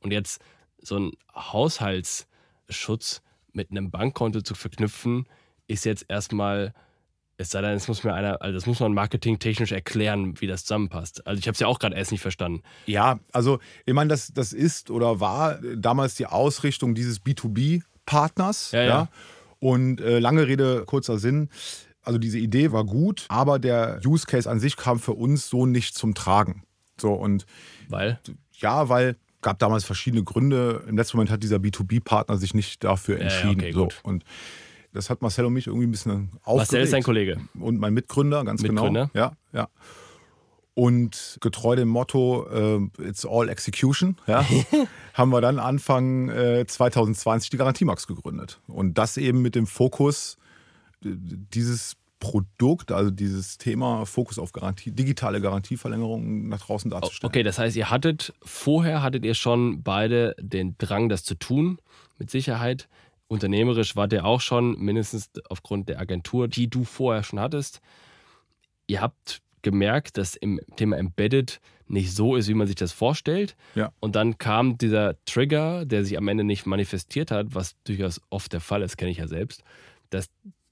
Und 0.00 0.12
jetzt 0.12 0.42
so 0.82 0.98
ein 0.98 1.12
Haushaltsschutz, 1.34 3.22
mit 3.52 3.70
einem 3.70 3.90
Bankkonto 3.90 4.42
zu 4.42 4.54
verknüpfen, 4.54 5.26
ist 5.66 5.84
jetzt 5.84 6.06
erstmal, 6.08 6.74
es 7.36 7.50
sei 7.50 7.60
denn, 7.60 7.72
es 7.72 7.88
muss 7.88 8.04
mir 8.04 8.14
einer, 8.14 8.42
also 8.42 8.54
das 8.54 8.66
muss 8.66 8.80
man 8.80 8.92
marketingtechnisch 8.92 9.72
erklären, 9.72 10.40
wie 10.40 10.46
das 10.46 10.64
zusammenpasst. 10.64 11.26
Also 11.26 11.38
ich 11.38 11.46
habe 11.46 11.54
es 11.54 11.60
ja 11.60 11.66
auch 11.66 11.78
gerade 11.78 11.96
erst 11.96 12.12
nicht 12.12 12.20
verstanden. 12.20 12.62
Ja, 12.86 13.20
also 13.32 13.60
ich 13.86 13.94
meine, 13.94 14.08
das, 14.08 14.32
das 14.32 14.52
ist 14.52 14.90
oder 14.90 15.20
war 15.20 15.58
damals 15.76 16.14
die 16.16 16.26
Ausrichtung 16.26 16.94
dieses 16.94 17.22
B2B-Partners. 17.22 18.72
Ja, 18.72 18.82
ja. 18.82 18.88
ja. 18.88 19.08
Und 19.58 20.00
äh, 20.00 20.18
lange 20.18 20.46
Rede, 20.46 20.84
kurzer 20.86 21.18
Sinn. 21.18 21.50
Also 22.02 22.18
diese 22.18 22.38
Idee 22.38 22.72
war 22.72 22.84
gut, 22.84 23.26
aber 23.28 23.58
der 23.58 24.00
Use 24.04 24.26
Case 24.26 24.50
an 24.50 24.58
sich 24.58 24.76
kam 24.76 24.98
für 24.98 25.12
uns 25.12 25.48
so 25.48 25.66
nicht 25.66 25.94
zum 25.94 26.14
Tragen. 26.14 26.64
So 26.98 27.12
und 27.12 27.46
weil 27.88 28.18
ja, 28.54 28.88
weil 28.88 29.16
gab 29.42 29.58
damals 29.58 29.84
verschiedene 29.84 30.22
Gründe. 30.22 30.84
Im 30.88 30.96
letzten 30.96 31.16
Moment 31.16 31.30
hat 31.30 31.42
dieser 31.42 31.56
B2B-Partner 31.56 32.36
sich 32.36 32.54
nicht 32.54 32.84
dafür 32.84 33.20
entschieden. 33.20 33.60
Ja, 33.60 33.68
okay, 33.68 33.72
so. 33.72 33.88
Und 34.02 34.24
das 34.92 35.10
hat 35.10 35.22
Marcel 35.22 35.44
und 35.44 35.52
mich 35.52 35.66
irgendwie 35.66 35.86
ein 35.86 35.90
bisschen 35.90 36.30
aufgeregt. 36.42 36.56
Marcel 36.58 36.82
ist 36.82 36.90
sein 36.90 37.02
Kollege. 37.02 37.40
Und 37.58 37.78
mein 37.78 37.94
Mitgründer, 37.94 38.44
ganz 38.44 38.62
genau. 38.62 38.82
Mitgründer. 38.82 39.10
genau. 39.12 39.26
Ja, 39.26 39.32
ja. 39.52 39.68
Und 40.74 41.38
getreu 41.40 41.76
dem 41.76 41.88
Motto, 41.88 42.46
äh, 42.48 43.06
it's 43.06 43.26
all 43.26 43.48
execution, 43.48 44.16
ja, 44.26 44.44
haben 45.14 45.30
wir 45.30 45.40
dann 45.40 45.58
Anfang 45.58 46.28
äh, 46.30 46.64
2020 46.66 47.50
die 47.50 47.56
Garantiemax 47.56 48.06
gegründet. 48.06 48.60
Und 48.66 48.96
das 48.96 49.16
eben 49.16 49.42
mit 49.42 49.54
dem 49.56 49.66
Fokus, 49.66 50.38
dieses 51.02 51.96
Produkt, 52.20 52.92
also 52.92 53.10
dieses 53.10 53.58
Thema 53.58 54.04
Fokus 54.04 54.38
auf 54.38 54.52
Garantie, 54.52 54.92
digitale 54.92 55.40
Garantieverlängerung 55.40 56.48
nach 56.48 56.60
draußen 56.60 56.90
darzustellen. 56.90 57.28
Okay, 57.28 57.42
das 57.42 57.58
heißt, 57.58 57.74
ihr 57.76 57.90
hattet 57.90 58.34
vorher 58.42 59.02
hattet 59.02 59.24
ihr 59.24 59.34
schon 59.34 59.82
beide 59.82 60.36
den 60.38 60.76
Drang, 60.78 61.08
das 61.08 61.24
zu 61.24 61.34
tun, 61.34 61.78
mit 62.18 62.30
Sicherheit. 62.30 62.88
Unternehmerisch 63.26 63.96
wart 63.96 64.12
ihr 64.12 64.24
auch 64.24 64.40
schon, 64.40 64.78
mindestens 64.78 65.30
aufgrund 65.48 65.88
der 65.88 65.98
Agentur, 65.98 66.46
die 66.46 66.68
du 66.68 66.84
vorher 66.84 67.22
schon 67.22 67.40
hattest. 67.40 67.80
Ihr 68.86 69.00
habt 69.00 69.40
gemerkt, 69.62 70.18
dass 70.18 70.36
im 70.36 70.60
Thema 70.76 70.98
Embedded 70.98 71.60
nicht 71.86 72.14
so 72.14 72.36
ist, 72.36 72.48
wie 72.48 72.54
man 72.54 72.66
sich 72.66 72.76
das 72.76 72.92
vorstellt. 72.92 73.56
Ja. 73.74 73.92
Und 74.00 74.14
dann 74.14 74.38
kam 74.38 74.78
dieser 74.78 75.16
Trigger, 75.24 75.84
der 75.86 76.04
sich 76.04 76.18
am 76.18 76.28
Ende 76.28 76.44
nicht 76.44 76.66
manifestiert 76.66 77.30
hat, 77.30 77.54
was 77.54 77.76
durchaus 77.84 78.20
oft 78.30 78.52
der 78.52 78.60
Fall 78.60 78.82
ist, 78.82 78.96
kenne 78.96 79.10
ich 79.10 79.18
ja 79.18 79.26
selbst, 79.26 79.62
dass 80.10 80.28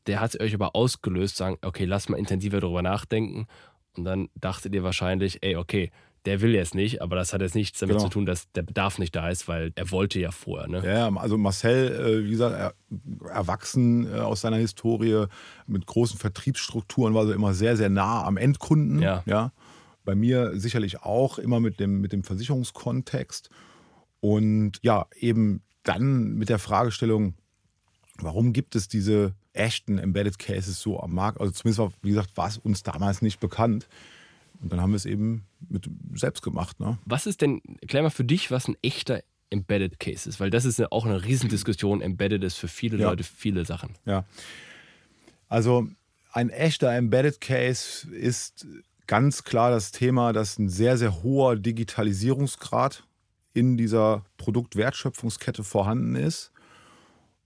der 0.09 0.21
hat 0.21 0.35
es 0.35 0.41
euch 0.41 0.55
aber 0.55 0.75
ausgelöst, 0.75 1.37
sagen, 1.37 1.59
okay, 1.63 1.85
lass 1.85 2.09
mal 2.09 2.17
intensiver 2.17 2.61
darüber 2.61 2.83
nachdenken. 2.83 3.47
Und 3.97 4.05
dann 4.05 4.29
dachtet 4.35 4.75
ihr 4.75 4.83
wahrscheinlich, 4.83 5.43
ey, 5.43 5.57
okay, 5.57 5.91
der 6.25 6.41
will 6.41 6.55
jetzt 6.55 6.75
nicht, 6.75 7.01
aber 7.01 7.17
das 7.17 7.33
hat 7.33 7.41
jetzt 7.41 7.55
nichts 7.55 7.79
damit 7.79 7.97
genau. 7.97 8.09
zu 8.09 8.13
tun, 8.13 8.27
dass 8.27 8.51
der 8.53 8.63
Bedarf 8.63 8.99
nicht 8.99 9.15
da 9.15 9.29
ist, 9.29 9.49
weil 9.49 9.73
er 9.77 9.91
wollte 9.91 10.19
ja 10.19 10.31
vorher. 10.31 10.69
Ne? 10.69 10.83
Ja, 10.85 11.09
also 11.17 11.39
Marcel, 11.39 11.93
äh, 11.93 12.25
wie 12.25 12.31
gesagt, 12.31 12.75
erwachsen 13.33 14.13
äh, 14.13 14.19
aus 14.19 14.41
seiner 14.41 14.57
Historie 14.57 15.27
mit 15.67 15.87
großen 15.87 16.19
Vertriebsstrukturen, 16.19 17.15
war 17.15 17.27
so 17.27 17.33
immer 17.33 17.55
sehr, 17.55 17.77
sehr 17.77 17.89
nah 17.89 18.25
am 18.25 18.37
Endkunden. 18.37 19.01
Ja. 19.01 19.23
ja. 19.27 19.53
Bei 20.05 20.15
mir 20.15 20.59
sicherlich 20.59 21.03
auch 21.03 21.39
immer 21.39 21.61
mit 21.61 21.81
dem, 21.81 22.01
mit 22.01 22.13
dem 22.13 22.25
Versicherungskontext. 22.25 23.51
Und 24.21 24.73
ja, 24.83 25.07
eben 25.19 25.63
dann 25.83 26.35
mit 26.35 26.49
der 26.49 26.59
Fragestellung, 26.59 27.35
warum 28.23 28.53
gibt 28.53 28.75
es 28.77 28.89
diese 28.89 29.35
echten 29.53 29.99
Embedded 29.99 30.39
Cases 30.39 30.81
so 30.81 31.01
am 31.01 31.15
Markt? 31.15 31.41
Also 31.41 31.53
zumindest 31.53 31.79
war, 31.79 31.93
wie 32.03 32.11
gesagt, 32.11 32.37
war 32.37 32.49
es 32.49 32.59
uns 32.59 32.83
damals 32.83 33.23
nicht 33.23 33.41
bekannt. 33.41 33.89
Und 34.61 34.73
dann 34.73 34.81
haben 34.81 34.91
wir 34.91 34.97
es 34.97 35.07
eben 35.07 35.45
mit 35.69 35.89
selbst 36.15 36.43
gemacht. 36.43 36.81
Ne? 36.81 36.99
Was 37.05 37.27
ist 37.27 37.43
denn, 37.43 37.61
erklär 37.81 38.03
mal 38.03 38.11
für 38.11 38.25
dich, 38.25 38.51
was 38.51 38.69
ein 38.69 38.77
echter 38.83 39.23
Embedded 39.51 40.01
Case 40.01 40.29
ist? 40.29 40.41
Weil 40.41 40.51
das 40.51 40.65
ist 40.65 40.79
ja 40.79 40.89
auch 40.91 41.07
eine 41.07 41.25
Riesendiskussion. 41.25 42.01
Embedded 42.01 42.43
ist 42.43 42.57
für 42.57 42.69
viele 42.69 42.99
ja. 42.99 43.11
Leute 43.11 43.23
viele 43.23 43.65
Sachen. 43.65 43.95
Ja. 44.05 44.25
Also 45.49 45.89
ein 46.33 46.51
echter 46.51 46.93
Embedded 46.93 47.41
Case 47.41 48.09
ist 48.11 48.67
ganz 49.07 49.45
klar 49.45 49.71
das 49.71 49.93
Thema, 49.93 50.33
dass 50.33 50.59
ein 50.59 50.69
sehr, 50.69 50.99
sehr 50.99 51.23
hoher 51.23 51.57
Digitalisierungsgrad 51.57 53.05
in 53.55 53.77
dieser 53.77 54.25
Produktwertschöpfungskette 54.37 55.65
vorhanden 55.65 56.15
ist. 56.15 56.53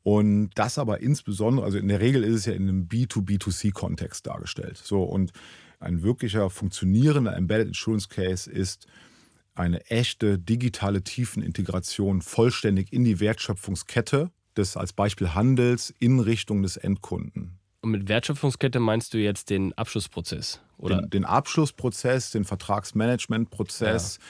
Und 0.03 0.51
das 0.55 0.79
aber 0.79 1.01
insbesondere, 1.01 1.65
also 1.65 1.79
in 1.79 1.89
der 1.89 2.01
Regel 2.01 2.25
ist 2.25 2.35
es 2.35 2.47
ja 2.47 2.53
in 2.55 2.69
einem 2.69 2.89
B2B2C-Kontext 2.89 4.27
dargestellt. 4.27 4.79
So, 4.79 5.03
und 5.03 5.33
ein 5.79 6.03
wirklicher 6.03 6.51
funktionierender 6.51 7.37
Embedded 7.37 7.69
Insurance 7.69 8.09
Case 8.09 8.51
ist 8.51 8.87
eine 9.55 9.85
echte 9.91 10.39
digitale 10.39 11.03
Tiefenintegration 11.03 12.23
vollständig 12.23 12.93
in 12.93 13.05
die 13.05 13.21
Wertschöpfungskette 13.21 14.31
des 14.57 14.77
als 14.77 14.93
Beispiel 14.93 15.35
Handels 15.35 15.95
in 15.99 16.21
Richtung 16.21 16.63
des 16.63 16.77
Endkunden. 16.77 17.59
Und 17.83 17.91
mit 17.91 18.09
Wertschöpfungskette 18.09 18.81
meinst 18.81 19.13
du 19.13 19.19
jetzt 19.19 19.51
den 19.51 19.73
Abschlussprozess? 19.75 20.61
Oder? 20.79 21.03
Den, 21.03 21.11
den 21.11 21.25
Abschlussprozess, 21.25 22.31
den 22.31 22.45
Vertragsmanagementprozess, 22.45 24.19
ja. 24.19 24.25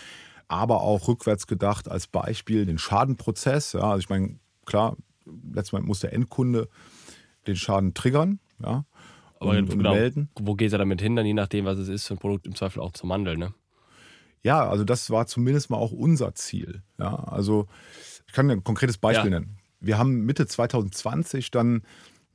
aber 0.48 0.80
auch 0.80 1.06
rückwärts 1.08 1.46
gedacht 1.46 1.88
als 1.88 2.06
Beispiel 2.06 2.66
den 2.66 2.78
Schadenprozess. 2.78 3.74
Ja, 3.74 3.90
also 3.90 3.98
ich 3.98 4.08
meine, 4.08 4.38
klar, 4.64 4.96
letztes 5.24 5.72
Mal 5.72 5.82
muss 5.82 6.00
der 6.00 6.12
Endkunde 6.12 6.68
den 7.46 7.56
Schaden 7.56 7.94
triggern. 7.94 8.40
Ja, 8.62 8.84
aber 9.40 9.50
und, 9.50 9.70
genau, 9.70 9.94
melden. 9.94 10.28
Wo 10.38 10.54
geht 10.54 10.72
er 10.72 10.78
damit 10.78 11.00
hin, 11.00 11.16
dann 11.16 11.26
je 11.26 11.34
nachdem, 11.34 11.64
was 11.64 11.78
es 11.78 11.88
ist 11.88 12.06
für 12.06 12.14
ein 12.14 12.18
Produkt, 12.18 12.46
im 12.46 12.54
Zweifel 12.54 12.80
auch 12.80 12.92
zum 12.92 13.12
Handeln, 13.12 13.38
ne? 13.38 13.54
Ja, 14.42 14.68
also 14.68 14.84
das 14.84 15.10
war 15.10 15.26
zumindest 15.26 15.70
mal 15.70 15.76
auch 15.76 15.92
unser 15.92 16.34
Ziel. 16.34 16.82
Ja, 16.98 17.14
also 17.14 17.68
ich 18.26 18.32
kann 18.32 18.50
ein 18.50 18.64
konkretes 18.64 18.98
Beispiel 18.98 19.30
ja. 19.30 19.40
nennen. 19.40 19.58
Wir 19.80 19.98
haben 19.98 20.24
Mitte 20.24 20.46
2020 20.46 21.50
dann 21.50 21.82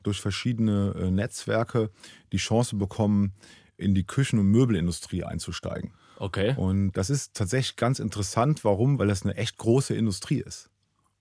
durch 0.03 0.21
verschiedene 0.21 0.93
äh, 0.97 1.11
Netzwerke 1.11 1.89
die 2.31 2.37
Chance 2.37 2.77
bekommen, 2.77 3.33
in 3.77 3.93
die 3.93 4.05
Küchen- 4.05 4.39
und 4.39 4.47
Möbelindustrie 4.47 5.23
einzusteigen. 5.23 5.91
Okay. 6.17 6.55
Und 6.57 6.93
das 6.93 7.09
ist 7.09 7.35
tatsächlich 7.35 7.75
ganz 7.75 7.99
interessant. 7.99 8.65
Warum? 8.65 8.97
Weil 8.99 9.07
das 9.07 9.23
eine 9.23 9.35
echt 9.35 9.57
große 9.57 9.95
Industrie 9.95 10.39
ist. 10.39 10.69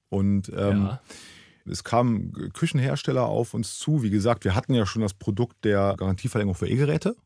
Und 0.09 0.49
ähm, 0.57 0.85
ja. 0.85 1.01
Es 1.71 1.85
kamen 1.85 2.33
Küchenhersteller 2.53 3.27
auf 3.27 3.55
uns 3.55 3.79
zu. 3.79 4.03
Wie 4.03 4.11
gesagt, 4.11 4.45
wir 4.45 4.55
hatten 4.55 4.75
ja 4.75 4.87
schon 4.87 5.03
das 5.03 5.15
Produkt 5.15 5.65
der 5.65 5.95
Garantieverlängerung 5.97 6.55
für 6.55 6.69
E-Geräte. 6.69 7.17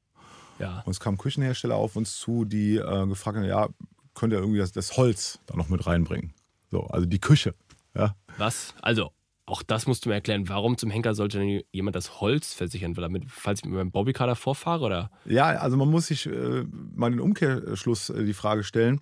Ja. 0.58 0.82
Und 0.84 0.92
es 0.92 1.00
kamen 1.00 1.18
Küchenhersteller 1.18 1.76
auf 1.76 1.96
uns 1.96 2.18
zu, 2.18 2.44
die 2.44 2.76
äh, 2.76 3.06
gefragt 3.06 3.38
haben, 3.38 3.44
ja, 3.44 3.68
könnt 4.14 4.32
ihr 4.32 4.38
irgendwie 4.38 4.58
das, 4.58 4.72
das, 4.72 4.96
Holz 4.96 5.40
da 5.46 5.56
noch 5.56 5.68
mit 5.68 5.86
reinbringen? 5.86 6.34
So, 6.70 6.82
also 6.84 7.06
die 7.06 7.18
Küche. 7.18 7.54
Ja. 7.94 8.14
Was? 8.36 8.74
Also, 8.82 9.10
auch 9.46 9.62
das 9.62 9.86
musst 9.86 10.04
du 10.04 10.10
mir 10.10 10.16
erklären. 10.16 10.48
Warum 10.48 10.78
zum 10.78 10.90
Henker 10.90 11.14
sollte 11.14 11.38
denn 11.38 11.62
jemand 11.72 11.96
das 11.96 12.20
Holz 12.20 12.54
versichern? 12.54 12.94
Damit, 12.94 13.24
falls 13.28 13.60
ich 13.60 13.64
mit 13.64 13.74
meinem 13.74 13.90
Bobbycar 13.90 14.26
davor 14.26 14.54
fahre? 14.54 14.84
Oder? 14.84 15.10
Ja, 15.24 15.46
also 15.46 15.76
man 15.76 15.90
muss 15.90 16.06
sich 16.06 16.26
äh, 16.26 16.64
mal 16.94 17.10
den 17.10 17.20
Umkehrschluss 17.20 18.10
äh, 18.10 18.24
die 18.24 18.34
Frage 18.34 18.62
stellen. 18.62 19.00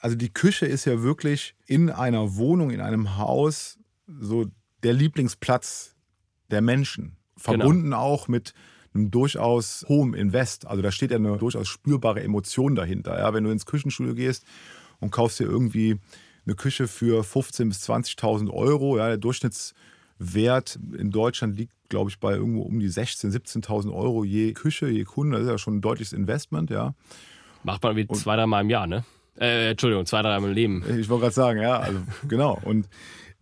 Also 0.00 0.16
die 0.16 0.32
Küche 0.32 0.66
ist 0.66 0.84
ja 0.84 1.02
wirklich 1.02 1.54
in 1.66 1.90
einer 1.90 2.36
Wohnung, 2.36 2.70
in 2.70 2.80
einem 2.80 3.16
Haus 3.18 3.78
so 4.06 4.46
der 4.82 4.92
Lieblingsplatz 4.92 5.94
der 6.50 6.60
Menschen. 6.60 7.16
Verbunden 7.36 7.84
genau. 7.84 7.98
auch 7.98 8.28
mit 8.28 8.52
einem 8.94 9.10
durchaus 9.10 9.84
hohen 9.88 10.14
Invest. 10.14 10.66
Also 10.66 10.82
da 10.82 10.90
steht 10.90 11.10
ja 11.10 11.16
eine 11.16 11.36
durchaus 11.38 11.68
spürbare 11.68 12.22
Emotion 12.22 12.74
dahinter. 12.74 13.18
Ja, 13.18 13.32
wenn 13.34 13.44
du 13.44 13.50
ins 13.50 13.66
Küchenstudio 13.66 14.14
gehst 14.14 14.44
und 15.00 15.10
kaufst 15.10 15.40
dir 15.40 15.44
irgendwie 15.44 15.98
eine 16.46 16.54
Küche 16.54 16.88
für 16.88 17.22
15.000 17.22 17.68
bis 17.68 17.88
20.000 17.88 18.50
Euro, 18.50 18.96
ja, 18.96 19.08
der 19.08 19.18
Durchschnittswert 19.18 20.78
in 20.96 21.10
Deutschland 21.10 21.56
liegt, 21.56 21.72
glaube 21.88 22.10
ich, 22.10 22.18
bei 22.18 22.34
irgendwo 22.34 22.62
um 22.62 22.80
die 22.80 22.88
16.000, 22.88 23.62
17.000 23.62 23.94
Euro 23.94 24.24
je 24.24 24.52
Küche, 24.52 24.88
je 24.88 25.04
Kunde. 25.04 25.36
Das 25.36 25.46
ist 25.46 25.50
ja 25.50 25.58
schon 25.58 25.76
ein 25.76 25.80
deutliches 25.80 26.12
Investment, 26.12 26.70
ja. 26.70 26.94
Macht 27.62 27.82
man 27.82 27.96
wie 27.96 28.06
und, 28.06 28.16
zwei, 28.16 28.36
dreimal 28.36 28.62
im 28.62 28.70
Jahr, 28.70 28.86
ne? 28.86 29.04
Äh, 29.38 29.70
Entschuldigung, 29.70 30.06
zwei, 30.06 30.22
dreimal 30.22 30.50
im 30.50 30.54
Leben. 30.54 30.84
Ich 30.98 31.08
wollte 31.08 31.22
gerade 31.22 31.34
sagen, 31.34 31.60
ja, 31.60 31.78
also 31.78 32.00
genau. 32.28 32.58
Und 32.64 32.88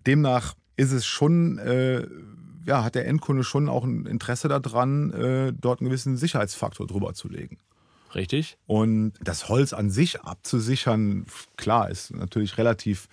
demnach 0.07 0.55
ist 0.77 0.93
es 0.93 1.07
schon, 1.07 1.59
äh, 1.59 2.07
ja, 2.65 2.85
hat 2.85 2.95
der 2.95 3.07
Endkunde 3.07 3.45
schon 3.45 3.69
auch 3.69 3.85
ein 3.85 4.07
Interesse 4.07 4.49
daran, 4.49 5.13
äh, 5.13 5.53
dort 5.53 5.81
einen 5.81 5.89
gewissen 5.89 6.17
Sicherheitsfaktor 6.17 6.87
drüber 6.87 7.15
zu 7.15 7.29
legen. 7.29 7.59
Richtig. 8.15 8.57
Und 8.67 9.13
das 9.21 9.49
Holz 9.49 9.73
an 9.73 9.91
sich 9.91 10.23
abzusichern, 10.23 11.27
klar, 11.57 11.91
ist 11.91 12.15
natürlich 12.15 12.57
relativ 12.59 13.09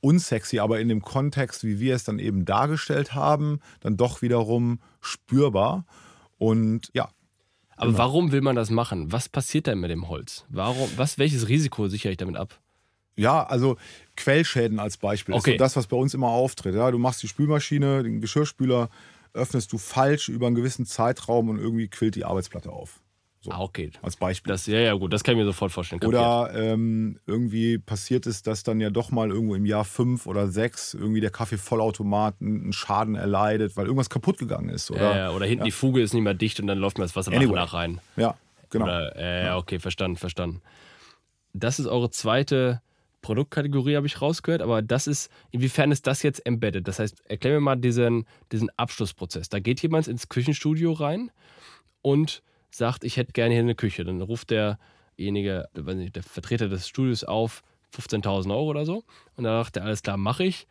unsexy, 0.00 0.58
aber 0.58 0.80
in 0.80 0.88
dem 0.88 1.02
Kontext, 1.02 1.64
wie 1.64 1.80
wir 1.80 1.94
es 1.94 2.04
dann 2.04 2.18
eben 2.18 2.44
dargestellt 2.44 3.14
haben, 3.14 3.60
dann 3.80 3.96
doch 3.96 4.22
wiederum 4.22 4.80
spürbar. 5.00 5.86
Und 6.38 6.90
ja. 6.92 7.08
Aber 7.76 7.86
genau. 7.86 7.98
warum 7.98 8.32
will 8.32 8.42
man 8.42 8.54
das 8.54 8.70
machen? 8.70 9.10
Was 9.10 9.28
passiert 9.28 9.66
denn 9.66 9.80
mit 9.80 9.90
dem 9.90 10.08
Holz? 10.08 10.44
Warum, 10.48 10.88
was, 10.96 11.18
welches 11.18 11.48
Risiko 11.48 11.88
sichere 11.88 12.12
ich 12.12 12.18
damit 12.18 12.36
ab? 12.36 12.60
Ja, 13.16 13.44
also 13.44 13.76
Quellschäden 14.16 14.78
als 14.78 14.96
Beispiel. 14.96 15.34
Okay. 15.34 15.52
ist 15.52 15.58
so 15.58 15.64
das, 15.64 15.76
was 15.76 15.86
bei 15.86 15.96
uns 15.96 16.14
immer 16.14 16.28
auftritt. 16.28 16.74
Ja, 16.74 16.90
du 16.90 16.98
machst 16.98 17.22
die 17.22 17.28
Spülmaschine, 17.28 18.02
den 18.02 18.20
Geschirrspüler, 18.20 18.88
öffnest 19.32 19.72
du 19.72 19.78
falsch 19.78 20.28
über 20.28 20.46
einen 20.46 20.56
gewissen 20.56 20.86
Zeitraum 20.86 21.48
und 21.48 21.58
irgendwie 21.58 21.88
quillt 21.88 22.14
die 22.14 22.24
Arbeitsplatte 22.24 22.70
auf. 22.70 23.00
So, 23.44 23.50
ah, 23.50 23.60
okay. 23.60 23.90
Als 24.00 24.16
Beispiel. 24.16 24.50
Das, 24.50 24.66
ja, 24.66 24.78
ja, 24.78 24.94
gut, 24.94 25.12
das 25.12 25.22
kann 25.22 25.34
ich 25.34 25.38
mir 25.38 25.44
sofort 25.44 25.70
vorstellen. 25.70 26.00
Kapiert. 26.00 26.18
Oder 26.18 26.50
ähm, 26.54 27.18
irgendwie 27.26 27.76
passiert 27.76 28.26
es, 28.26 28.42
dass 28.42 28.62
dann 28.62 28.80
ja 28.80 28.88
doch 28.88 29.10
mal 29.10 29.28
irgendwo 29.28 29.54
im 29.54 29.66
Jahr 29.66 29.84
fünf 29.84 30.26
oder 30.26 30.48
sechs 30.48 30.94
irgendwie 30.94 31.20
der 31.20 31.28
Kaffeevollautomat 31.28 32.36
einen 32.40 32.72
Schaden 32.72 33.16
erleidet, 33.16 33.76
weil 33.76 33.84
irgendwas 33.84 34.08
kaputt 34.08 34.38
gegangen 34.38 34.70
ist. 34.70 34.90
Oder, 34.90 35.02
ja, 35.02 35.16
ja, 35.16 35.30
oder 35.32 35.44
hinten 35.44 35.60
ja. 35.60 35.66
die 35.66 35.72
Fuge 35.72 36.00
ist 36.00 36.14
nicht 36.14 36.22
mehr 36.22 36.32
dicht 36.32 36.58
und 36.58 36.68
dann 36.68 36.78
läuft 36.78 36.96
mir 36.96 37.04
das 37.04 37.16
Wasser 37.16 37.32
anyway. 37.32 37.54
nach 37.54 37.74
rein. 37.74 38.00
Ja, 38.16 38.34
genau. 38.70 38.86
Oder, 38.86 39.14
äh, 39.16 39.44
ja, 39.44 39.58
okay, 39.58 39.78
verstanden, 39.78 40.16
verstanden. 40.16 40.62
Das 41.52 41.78
ist 41.78 41.86
eure 41.86 42.08
zweite 42.08 42.80
Produktkategorie, 43.24 43.96
habe 43.96 44.06
ich 44.06 44.20
rausgehört, 44.20 44.60
aber 44.60 44.82
das 44.82 45.06
ist, 45.06 45.30
inwiefern 45.50 45.90
ist 45.90 46.06
das 46.06 46.22
jetzt 46.22 46.44
embedded? 46.46 46.86
Das 46.86 46.98
heißt, 46.98 47.24
erklär 47.24 47.54
mir 47.54 47.60
mal 47.60 47.76
diesen, 47.76 48.26
diesen 48.52 48.68
Abschlussprozess. 48.76 49.48
Da 49.48 49.60
geht 49.60 49.80
jemand 49.80 50.08
ins 50.08 50.28
Küchenstudio 50.28 50.92
rein 50.92 51.30
und 52.02 52.42
sagt, 52.70 53.02
ich 53.02 53.16
hätte 53.16 53.32
gerne 53.32 53.54
hier 53.54 53.62
eine 53.62 53.74
Küche. 53.74 54.04
Dann 54.04 54.20
ruft 54.20 54.50
derjenige, 54.50 55.68
der 55.74 56.22
Vertreter 56.22 56.68
des 56.68 56.86
Studios 56.86 57.24
auf, 57.24 57.62
15.000 57.96 58.50
Euro 58.50 58.68
oder 58.68 58.84
so. 58.84 59.04
Und 59.36 59.44
dann 59.44 59.64
sagt 59.64 59.78
er, 59.78 59.84
alles 59.84 60.02
klar, 60.02 60.18
mache 60.18 60.44
ich. 60.44 60.66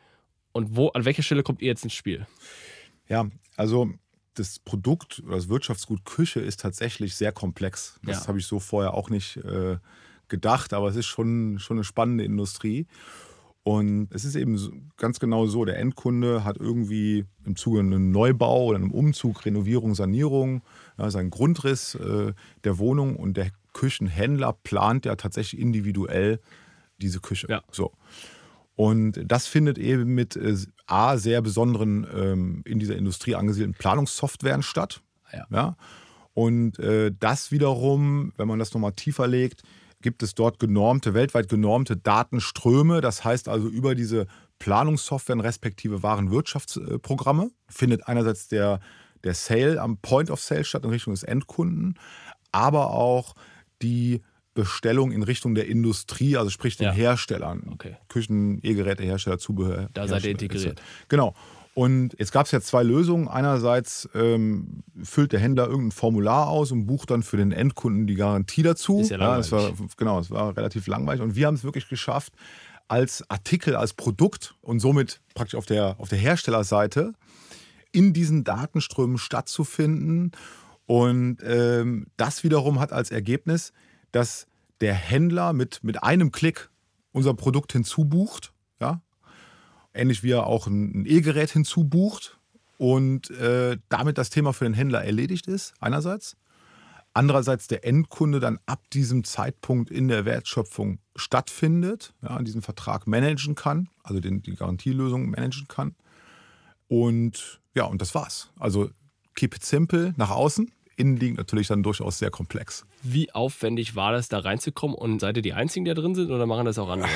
Und 0.51 0.75
wo, 0.75 0.89
an 0.89 1.05
welcher 1.05 1.24
Stelle 1.24 1.41
kommt 1.41 1.60
ihr 1.60 1.69
jetzt 1.69 1.83
ins 1.83 1.93
Spiel? 1.93 2.27
Ja, 3.10 3.31
also 3.57 3.89
das 4.36 4.60
Produkt 4.60 5.24
oder 5.25 5.38
das 5.38 5.50
Wirtschaftsgut 5.50 6.05
Küche 6.05 6.39
ist 6.39 6.60
tatsächlich 6.60 7.15
sehr 7.15 7.31
komplex. 7.31 8.00
Das 8.03 8.22
ja. 8.22 8.27
habe 8.27 8.38
ich 8.38 8.45
so 8.45 8.60
vorher 8.60 8.93
auch 8.93 9.10
nicht 9.10 9.38
äh, 9.38 9.77
gedacht, 10.33 10.73
aber 10.73 10.87
es 10.87 10.95
ist 10.95 11.05
schon, 11.05 11.59
schon 11.59 11.77
eine 11.77 11.83
spannende 11.83 12.23
Industrie. 12.23 12.87
Und 13.61 14.07
es 14.11 14.25
ist 14.25 14.35
eben 14.35 14.91
ganz 14.97 15.19
genau 15.19 15.45
so, 15.45 15.63
der 15.63 15.77
Endkunde 15.77 16.43
hat 16.43 16.57
irgendwie 16.57 17.25
im 17.45 17.55
Zuge 17.55 17.79
einem 17.79 18.11
Neubau 18.11 18.65
oder 18.65 18.77
einem 18.77 18.91
Umzug, 18.91 19.45
Renovierung, 19.45 19.95
Sanierung, 19.95 20.63
ja, 20.97 21.09
seinen 21.11 21.29
Grundriss 21.29 21.95
äh, 21.95 22.33
der 22.63 22.77
Wohnung 22.79 23.15
und 23.15 23.37
der 23.37 23.51
Küchenhändler 23.73 24.53
plant 24.63 25.05
ja 25.05 25.15
tatsächlich 25.15 25.61
individuell 25.61 26.39
diese 26.97 27.21
Küche. 27.21 27.47
Ja. 27.49 27.61
So. 27.71 27.93
Und 28.75 29.23
das 29.23 29.45
findet 29.45 29.77
eben 29.77 30.13
mit 30.13 30.35
äh, 30.35 30.57
A, 30.87 31.17
sehr 31.17 31.41
besonderen 31.41 32.07
ähm, 32.13 32.61
in 32.65 32.79
dieser 32.79 32.97
Industrie 32.97 33.35
angesiedelten 33.35 33.77
Planungssoftwaren 33.77 34.63
statt. 34.63 35.01
Ja. 35.31 35.45
ja? 35.51 35.77
Und 36.33 36.79
äh, 36.79 37.11
das 37.17 37.51
wiederum, 37.51 38.33
wenn 38.35 38.47
man 38.47 38.59
das 38.59 38.73
nochmal 38.73 38.93
tiefer 38.93 39.27
legt, 39.27 39.63
gibt 40.03 40.22
es 40.22 40.36
dort 40.36 40.60
genormte, 40.60 41.15
weltweit 41.15 41.50
genormte 41.50 41.98
Datenströme. 41.98 43.01
Das 43.01 43.24
heißt 43.24 43.50
also 43.50 43.67
über 43.67 43.95
diese 43.95 44.27
Planungssoftwaren 44.60 45.41
respektive 45.41 46.03
Warenwirtschaftsprogramme 46.03 47.50
findet 47.67 48.07
einerseits 48.07 48.48
der, 48.48 48.79
der 49.24 49.33
Sale 49.33 49.81
am 49.81 49.98
Point 49.98 50.29
of 50.29 50.39
Sale 50.39 50.63
statt 50.63 50.83
in 50.83 50.91
Richtung 50.91 51.13
des 51.13 51.24
Endkunden, 51.24 51.98
aber 52.51 52.91
auch 52.91 53.33
die 53.81 54.22
Bestellung 54.53 55.12
in 55.12 55.24
Richtung 55.24 55.55
der 55.55 55.67
Industrie, 55.67 56.38
also 56.38 56.51
sprich 56.51 56.77
den 56.77 56.86
ja. 56.86 56.91
Herstellern. 56.93 57.72
Okay. 57.74 57.98
Küchen, 58.07 58.60
E-Gerätehersteller, 58.62 59.39
Zubehör. 59.39 59.89
Da 59.93 60.07
seid 60.07 60.24
ihr 60.25 60.31
integriert. 60.31 60.81
Genau. 61.07 61.33
Und 61.75 62.15
jetzt 62.19 62.31
gab 62.31 62.45
es 62.45 62.51
ja 62.51 62.61
zwei 62.61 62.83
Lösungen. 62.83 63.27
Einerseits 63.27 64.07
ähm, 64.13 64.83
füllt 65.01 65.31
der 65.31 65.39
Händler 65.39 65.67
irgendein 65.67 65.91
Formular 65.91 66.47
aus 66.47 66.71
und 66.71 66.85
bucht 66.85 67.09
dann 67.09 67.23
für 67.23 67.37
den 67.37 67.51
Endkunden 67.51 68.05
die 68.05 68.13
Garantie 68.13 68.61
dazu. 68.61 68.99
Ist 68.99 69.09
ja 69.09 69.17
langweilig. 69.17 69.49
Ja, 69.49 69.57
das 69.57 69.79
war, 69.79 69.87
genau, 69.97 70.19
es 70.19 70.29
war 70.29 70.55
relativ 70.55 70.85
langweilig. 70.85 71.21
Und 71.21 71.35
wir 71.35 71.47
haben 71.47 71.55
es 71.55 71.63
wirklich 71.63 71.89
geschafft, 71.89 72.33
als 72.87 73.27
Artikel, 73.29 73.75
als 73.75 73.93
Produkt 73.93 74.55
und 74.61 74.79
somit 74.79 75.21
praktisch 75.33 75.55
auf 75.55 75.65
der, 75.65 75.95
auf 75.97 76.09
der 76.09 76.19
Herstellerseite 76.19 77.13
in 77.91 78.13
diesen 78.13 78.43
Datenströmen 78.43 79.17
stattzufinden. 79.17 80.31
Und 80.85 81.37
ähm, 81.43 82.07
das 82.17 82.43
wiederum 82.43 82.79
hat 82.79 82.91
als 82.91 83.09
Ergebnis, 83.09 83.73
dass 84.11 84.45
der 84.81 84.93
Händler 84.93 85.53
mit, 85.53 85.83
mit 85.83 86.03
einem 86.03 86.31
Klick 86.31 86.69
unser 87.13 87.33
Produkt 87.33 87.71
hinzubucht. 87.71 88.53
Ja? 88.79 89.01
Ähnlich 89.93 90.23
wie 90.23 90.31
er 90.31 90.47
auch 90.47 90.67
ein 90.67 91.05
E-Gerät 91.05 91.51
hinzubucht 91.51 92.38
und 92.77 93.29
äh, 93.31 93.77
damit 93.89 94.17
das 94.17 94.29
Thema 94.29 94.53
für 94.53 94.65
den 94.65 94.73
Händler 94.73 95.03
erledigt 95.03 95.47
ist, 95.47 95.73
einerseits. 95.79 96.35
Andererseits 97.15 97.67
der 97.67 97.85
Endkunde 97.85 98.39
dann 98.39 98.57
ab 98.65 98.89
diesem 98.91 99.23
Zeitpunkt 99.23 99.91
in 99.91 100.07
der 100.07 100.25
Wertschöpfung 100.25 100.97
stattfindet, 101.15 102.15
ja, 102.23 102.41
diesen 102.41 102.63
Vertrag 102.63 103.05
managen 103.05 103.53
kann, 103.53 103.88
also 104.01 104.19
den, 104.19 104.41
die 104.41 104.55
Garantielösung 104.55 105.29
managen 105.29 105.67
kann. 105.67 105.95
Und 106.88 107.62
ja, 107.75 107.85
und 107.85 108.01
das 108.01 108.15
war's. 108.15 108.51
Also 108.59 108.89
keep 109.35 109.55
it 109.55 109.63
simple 109.63 110.15
nach 110.17 110.31
außen, 110.31 110.71
innen 110.95 111.17
liegend 111.17 111.38
natürlich 111.38 111.67
dann 111.67 111.83
durchaus 111.83 112.19
sehr 112.19 112.31
komplex. 112.31 112.85
Wie 113.01 113.33
aufwendig 113.33 113.95
war 113.95 114.12
das, 114.12 114.29
da 114.29 114.39
reinzukommen? 114.39 114.95
Und 114.95 115.19
seid 115.19 115.38
ihr 115.38 115.41
die 115.41 115.53
Einzigen, 115.53 115.85
die 115.85 115.93
da 115.93 116.00
drin 116.00 116.15
sind 116.15 116.31
oder 116.31 116.45
machen 116.45 116.65
das 116.65 116.77
auch 116.77 116.89
andere? 116.89 117.09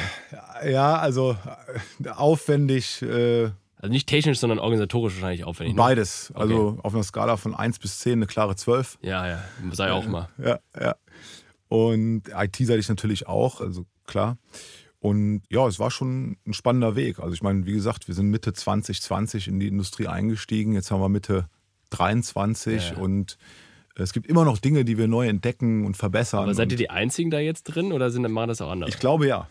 Ja, 0.68 0.98
also 0.98 1.38
äh, 2.04 2.10
aufwendig. 2.10 3.02
Äh, 3.02 3.52
also 3.80 3.94
nicht 3.94 4.08
technisch, 4.08 4.40
sondern 4.40 4.60
organisatorisch 4.60 5.14
wahrscheinlich 5.16 5.44
aufwendig. 5.44 5.76
Ne? 5.76 5.82
Beides. 5.82 6.32
Okay. 6.32 6.42
Also 6.42 6.80
auf 6.82 6.94
einer 6.94 7.04
Skala 7.04 7.38
von 7.38 7.54
1 7.54 7.80
bis 7.80 8.00
10 8.00 8.14
eine 8.14 8.26
klare 8.26 8.56
12. 8.56 8.98
Ja, 9.02 9.28
ja, 9.28 9.44
sei 9.72 9.92
auch 9.92 10.08
mal. 10.08 10.30
Ja, 10.44 10.60
ja. 10.80 10.96
Und 11.68 12.24
IT-seitig 12.30 12.90
natürlich 12.90 13.28
auch, 13.28 13.62
also 13.62 13.86
klar. 14.06 14.38
Und 15.00 15.44
ja, 15.50 15.68
es 15.68 15.80
war 15.80 15.92
schon 15.92 16.38
ein 16.48 16.54
spannender 16.54 16.96
Weg. 16.96 17.20
Also 17.20 17.34
ich 17.34 17.44
meine, 17.44 17.66
wie 17.66 17.74
gesagt, 17.74 18.08
wir 18.08 18.16
sind 18.16 18.30
Mitte 18.30 18.54
2020 18.54 19.48
in 19.48 19.60
die 19.60 19.68
Industrie 19.68 20.08
eingestiegen. 20.08 20.74
Jetzt 20.74 20.90
haben 20.90 21.02
wir 21.02 21.10
Mitte 21.10 21.48
23 21.92 22.92
ja. 22.92 22.98
und 22.98 23.38
es 24.04 24.14
gibt 24.14 24.28
immer 24.28 24.46
noch 24.46 24.58
Dinge, 24.60 24.86
die 24.86 24.98
wir 24.98 25.08
neu 25.08 25.28
entdecken 25.28 25.86
und 25.86 25.98
verbessern. 25.98 26.44
Aber 26.44 26.54
seid 26.54 26.72
ihr 26.72 26.78
die 26.78 26.90
Einzigen 26.90 27.32
da 27.32 27.40
jetzt 27.40 27.64
drin 27.64 27.92
oder 27.92 28.12
sind, 28.12 28.30
machen 28.30 28.50
das 28.50 28.62
auch 28.62 28.72
andere? 28.72 28.90
Ich 28.90 29.00
glaube 29.00 29.28
ja. 29.28 29.48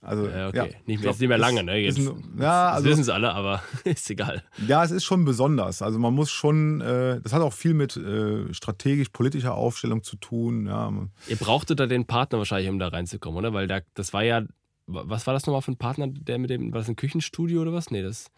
Also, 0.00 0.28
ja, 0.28 0.48
okay. 0.48 0.56
Ja, 0.56 0.64
nicht, 0.86 1.02
glaub, 1.02 1.18
nicht 1.18 1.28
mehr 1.28 1.38
lange, 1.38 1.64
ne? 1.64 1.76
Jetzt, 1.76 1.98
ist, 1.98 2.12
ja, 2.38 2.70
also, 2.70 2.84
das 2.84 2.90
wissen 2.92 3.00
es 3.00 3.08
alle, 3.08 3.34
aber 3.34 3.62
ist 3.84 4.08
egal. 4.08 4.44
Ja, 4.66 4.84
es 4.84 4.92
ist 4.92 5.04
schon 5.04 5.24
besonders. 5.24 5.82
Also 5.82 5.98
man 5.98 6.14
muss 6.14 6.30
schon, 6.30 6.80
äh, 6.80 7.20
das 7.20 7.32
hat 7.32 7.42
auch 7.42 7.52
viel 7.52 7.74
mit 7.74 7.96
äh, 7.96 8.52
strategisch-politischer 8.54 9.54
Aufstellung 9.54 10.04
zu 10.04 10.16
tun. 10.16 10.66
Ja. 10.66 10.92
Ihr 11.26 11.36
brauchtet 11.36 11.80
da 11.80 11.86
den 11.86 12.06
Partner 12.06 12.38
wahrscheinlich, 12.38 12.70
um 12.70 12.78
da 12.78 12.88
reinzukommen, 12.88 13.38
oder? 13.38 13.52
Weil 13.52 13.66
da, 13.66 13.80
das 13.94 14.12
war 14.12 14.22
ja, 14.22 14.44
was 14.86 15.26
war 15.26 15.34
das 15.34 15.46
nochmal 15.46 15.62
für 15.62 15.72
ein 15.72 15.78
Partner, 15.78 16.06
der 16.08 16.38
mit 16.38 16.50
dem, 16.50 16.72
war 16.72 16.78
das 16.78 16.88
ein 16.88 16.96
Küchenstudio 16.96 17.60
oder 17.60 17.72
was? 17.72 17.90
Nee, 17.90 18.02
das. 18.02 18.30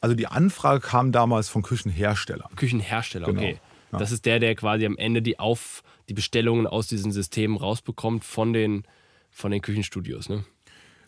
Also 0.00 0.14
die 0.14 0.26
Anfrage 0.26 0.80
kam 0.80 1.12
damals 1.12 1.48
von 1.48 1.62
Küchenherstellern. 1.62 2.54
Küchenhersteller, 2.56 3.26
genau. 3.26 3.40
okay. 3.40 3.58
Ja. 3.92 3.98
Das 3.98 4.12
ist 4.12 4.26
der, 4.26 4.38
der 4.38 4.54
quasi 4.54 4.86
am 4.86 4.96
Ende 4.96 5.22
die, 5.22 5.38
auf, 5.38 5.82
die 6.08 6.14
Bestellungen 6.14 6.66
aus 6.66 6.86
diesen 6.86 7.12
Systemen 7.12 7.56
rausbekommt 7.56 8.24
von 8.24 8.52
den, 8.52 8.84
von 9.30 9.50
den 9.50 9.62
Küchenstudios. 9.62 10.28
Ne? 10.28 10.44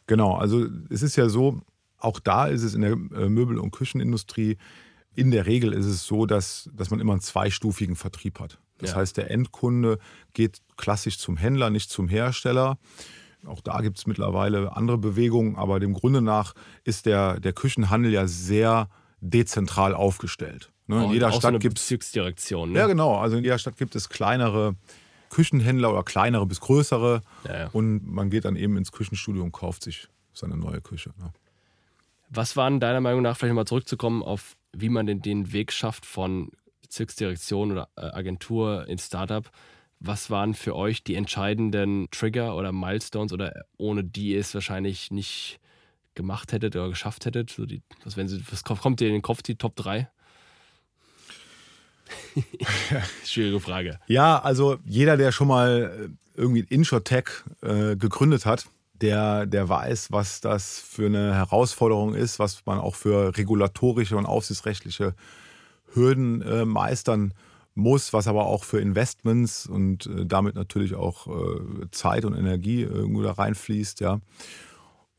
Genau, 0.06 0.34
also 0.34 0.66
es 0.90 1.02
ist 1.02 1.16
ja 1.16 1.28
so, 1.28 1.60
auch 1.98 2.18
da 2.18 2.46
ist 2.46 2.62
es 2.62 2.74
in 2.74 2.82
der 2.82 2.92
äh, 2.92 3.28
Möbel- 3.28 3.58
und 3.58 3.70
Küchenindustrie, 3.70 4.56
in 5.14 5.30
der 5.30 5.46
Regel 5.46 5.72
ist 5.72 5.86
es 5.86 6.04
so, 6.04 6.26
dass, 6.26 6.70
dass 6.74 6.90
man 6.90 7.00
immer 7.00 7.12
einen 7.12 7.20
zweistufigen 7.20 7.96
Vertrieb 7.96 8.40
hat. 8.40 8.58
Das 8.78 8.90
ja. 8.90 8.96
heißt, 8.96 9.16
der 9.16 9.30
Endkunde 9.30 9.98
geht 10.32 10.58
klassisch 10.76 11.18
zum 11.18 11.36
Händler, 11.36 11.70
nicht 11.70 11.90
zum 11.90 12.08
Hersteller. 12.08 12.78
Auch 13.46 13.60
da 13.60 13.80
gibt 13.80 13.98
es 13.98 14.06
mittlerweile 14.06 14.76
andere 14.76 14.98
Bewegungen, 14.98 15.56
aber 15.56 15.80
dem 15.80 15.92
Grunde 15.92 16.22
nach 16.22 16.54
ist 16.84 17.06
der, 17.06 17.40
der 17.40 17.52
Küchenhandel 17.52 18.12
ja 18.12 18.26
sehr 18.26 18.88
dezentral 19.22 19.94
aufgestellt. 19.94 20.70
Ne? 20.88 21.04
in 21.04 21.12
jeder 21.12 21.32
Stadt 21.32 21.54
so 21.54 21.58
gibt 21.58 21.74
Bezirksdirektion. 21.74 22.72
Ne? 22.72 22.78
Ja, 22.78 22.86
genau. 22.86 23.16
Also 23.16 23.36
in 23.36 23.44
jeder 23.44 23.58
Stadt 23.58 23.76
gibt 23.78 23.94
es 23.94 24.08
kleinere 24.08 24.74
Küchenhändler 25.30 25.90
oder 25.90 26.02
kleinere 26.02 26.44
bis 26.44 26.60
größere. 26.60 27.22
Ja, 27.44 27.58
ja. 27.60 27.70
Und 27.72 28.06
man 28.06 28.28
geht 28.28 28.44
dann 28.44 28.56
eben 28.56 28.76
ins 28.76 28.92
Küchenstudio 28.92 29.42
und 29.42 29.52
kauft 29.52 29.84
sich 29.84 30.08
seine 30.34 30.56
neue 30.56 30.80
Küche. 30.80 31.10
Ne? 31.18 31.32
Was 32.28 32.56
waren 32.56 32.80
deiner 32.80 33.00
Meinung 33.00 33.22
nach, 33.22 33.36
vielleicht 33.36 33.54
mal 33.54 33.64
zurückzukommen, 33.64 34.22
auf 34.22 34.56
wie 34.72 34.88
man 34.88 35.06
den, 35.06 35.22
den 35.22 35.52
Weg 35.52 35.72
schafft 35.72 36.04
von 36.04 36.50
Bezirksdirektion 36.82 37.72
oder 37.72 37.88
äh, 37.96 38.02
Agentur 38.02 38.86
ins 38.88 39.06
Startup? 39.06 39.48
Was 40.00 40.30
waren 40.30 40.54
für 40.54 40.74
euch 40.74 41.04
die 41.04 41.14
entscheidenden 41.14 42.08
Trigger 42.10 42.56
oder 42.56 42.72
Milestones 42.72 43.32
oder 43.32 43.64
ohne 43.76 44.02
die 44.02 44.34
es 44.34 44.52
wahrscheinlich 44.52 45.10
nicht 45.12 45.60
gemacht 46.14 46.52
hättet 46.52 46.76
oder 46.76 46.88
geschafft 46.88 47.26
hättet? 47.26 47.50
So 47.50 47.66
die, 47.66 47.82
was, 48.04 48.16
wenn 48.16 48.28
sie, 48.28 48.42
was 48.50 48.64
kommt 48.64 49.00
dir 49.00 49.08
in 49.08 49.14
den 49.14 49.22
Kopf, 49.22 49.42
die 49.42 49.56
Top 49.56 49.76
3? 49.76 50.08
Schwierige 53.24 53.60
Frage. 53.60 53.98
Ja, 54.06 54.38
also 54.40 54.78
jeder, 54.84 55.16
der 55.16 55.32
schon 55.32 55.48
mal 55.48 56.10
äh, 56.36 56.40
irgendwie 56.40 56.66
Insurtech 56.68 57.28
äh, 57.62 57.96
gegründet 57.96 58.46
hat, 58.46 58.66
der, 59.00 59.46
der 59.46 59.68
weiß, 59.68 60.12
was 60.12 60.40
das 60.40 60.78
für 60.78 61.06
eine 61.06 61.34
Herausforderung 61.34 62.14
ist, 62.14 62.38
was 62.38 62.64
man 62.66 62.78
auch 62.78 62.94
für 62.94 63.36
regulatorische 63.36 64.16
und 64.16 64.26
aufsichtsrechtliche 64.26 65.14
Hürden 65.94 66.42
äh, 66.42 66.64
meistern 66.64 67.28
muss 67.28 67.36
muss, 67.74 68.12
was 68.12 68.28
aber 68.28 68.46
auch 68.46 68.64
für 68.64 68.80
Investments 68.80 69.66
und 69.66 70.06
äh, 70.06 70.26
damit 70.26 70.54
natürlich 70.54 70.94
auch 70.94 71.26
äh, 71.26 71.90
Zeit 71.90 72.24
und 72.24 72.34
Energie 72.34 72.82
irgendwo 72.82 73.22
da 73.22 73.32
reinfließt, 73.32 74.00
ja. 74.00 74.20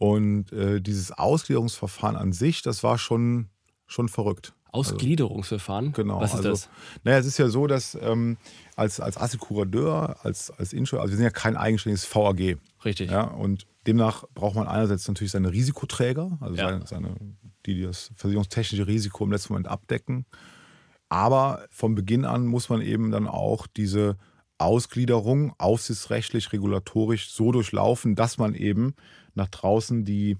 Und 0.03 0.51
äh, 0.51 0.81
dieses 0.81 1.13
Ausgliederungsverfahren 1.13 2.17
an 2.17 2.33
sich, 2.33 2.61
das 2.61 2.83
war 2.83 2.97
schon, 2.97 3.47
schon 3.87 4.09
verrückt. 4.09 4.53
Also 4.73 4.95
Ausgliederungsverfahren? 4.95 5.91
Also, 5.91 6.01
genau. 6.01 6.19
Was 6.19 6.31
ist 6.31 6.37
also, 6.39 6.49
das? 6.49 6.69
Naja, 7.05 7.19
es 7.19 7.25
ist 7.25 7.37
ja 7.37 7.47
so, 7.47 7.67
dass 7.67 7.97
ähm, 8.01 8.35
als, 8.75 8.99
als 8.99 9.15
Assekurateur, 9.15 10.17
als, 10.21 10.51
als 10.51 10.73
Insur, 10.73 10.99
also 10.99 11.13
wir 11.13 11.15
sind 11.15 11.23
ja 11.23 11.29
kein 11.29 11.55
eigenständiges 11.55 12.05
VAG. 12.13 12.57
Richtig. 12.83 13.11
Ja, 13.11 13.23
und 13.23 13.65
demnach 13.87 14.25
braucht 14.33 14.55
man 14.55 14.67
einerseits 14.67 15.07
natürlich 15.07 15.31
seine 15.31 15.53
Risikoträger, 15.53 16.37
also 16.41 16.55
ja. 16.55 16.67
seine, 16.67 16.85
seine, 16.85 17.15
die 17.65 17.83
das 17.83 18.11
versicherungstechnische 18.17 18.85
Risiko 18.85 19.23
im 19.23 19.31
letzten 19.31 19.53
Moment 19.53 19.69
abdecken. 19.69 20.25
Aber 21.07 21.65
von 21.69 21.95
Beginn 21.95 22.25
an 22.25 22.45
muss 22.45 22.67
man 22.67 22.81
eben 22.81 23.09
dann 23.09 23.29
auch 23.29 23.67
diese 23.67 24.17
Ausgliederung 24.57 25.53
aufsichtsrechtlich, 25.59 26.51
regulatorisch 26.51 27.31
so 27.31 27.53
durchlaufen, 27.53 28.15
dass 28.15 28.37
man 28.37 28.53
eben 28.53 28.95
nach 29.35 29.49
draußen 29.49 30.05
die, 30.05 30.37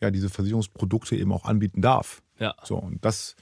ja, 0.00 0.10
diese 0.10 0.28
Versicherungsprodukte 0.28 1.16
eben 1.16 1.32
auch 1.32 1.44
anbieten 1.44 1.82
darf. 1.82 2.22
Ja. 2.38 2.54
So, 2.62 2.76
und 2.76 3.04
das, 3.04 3.36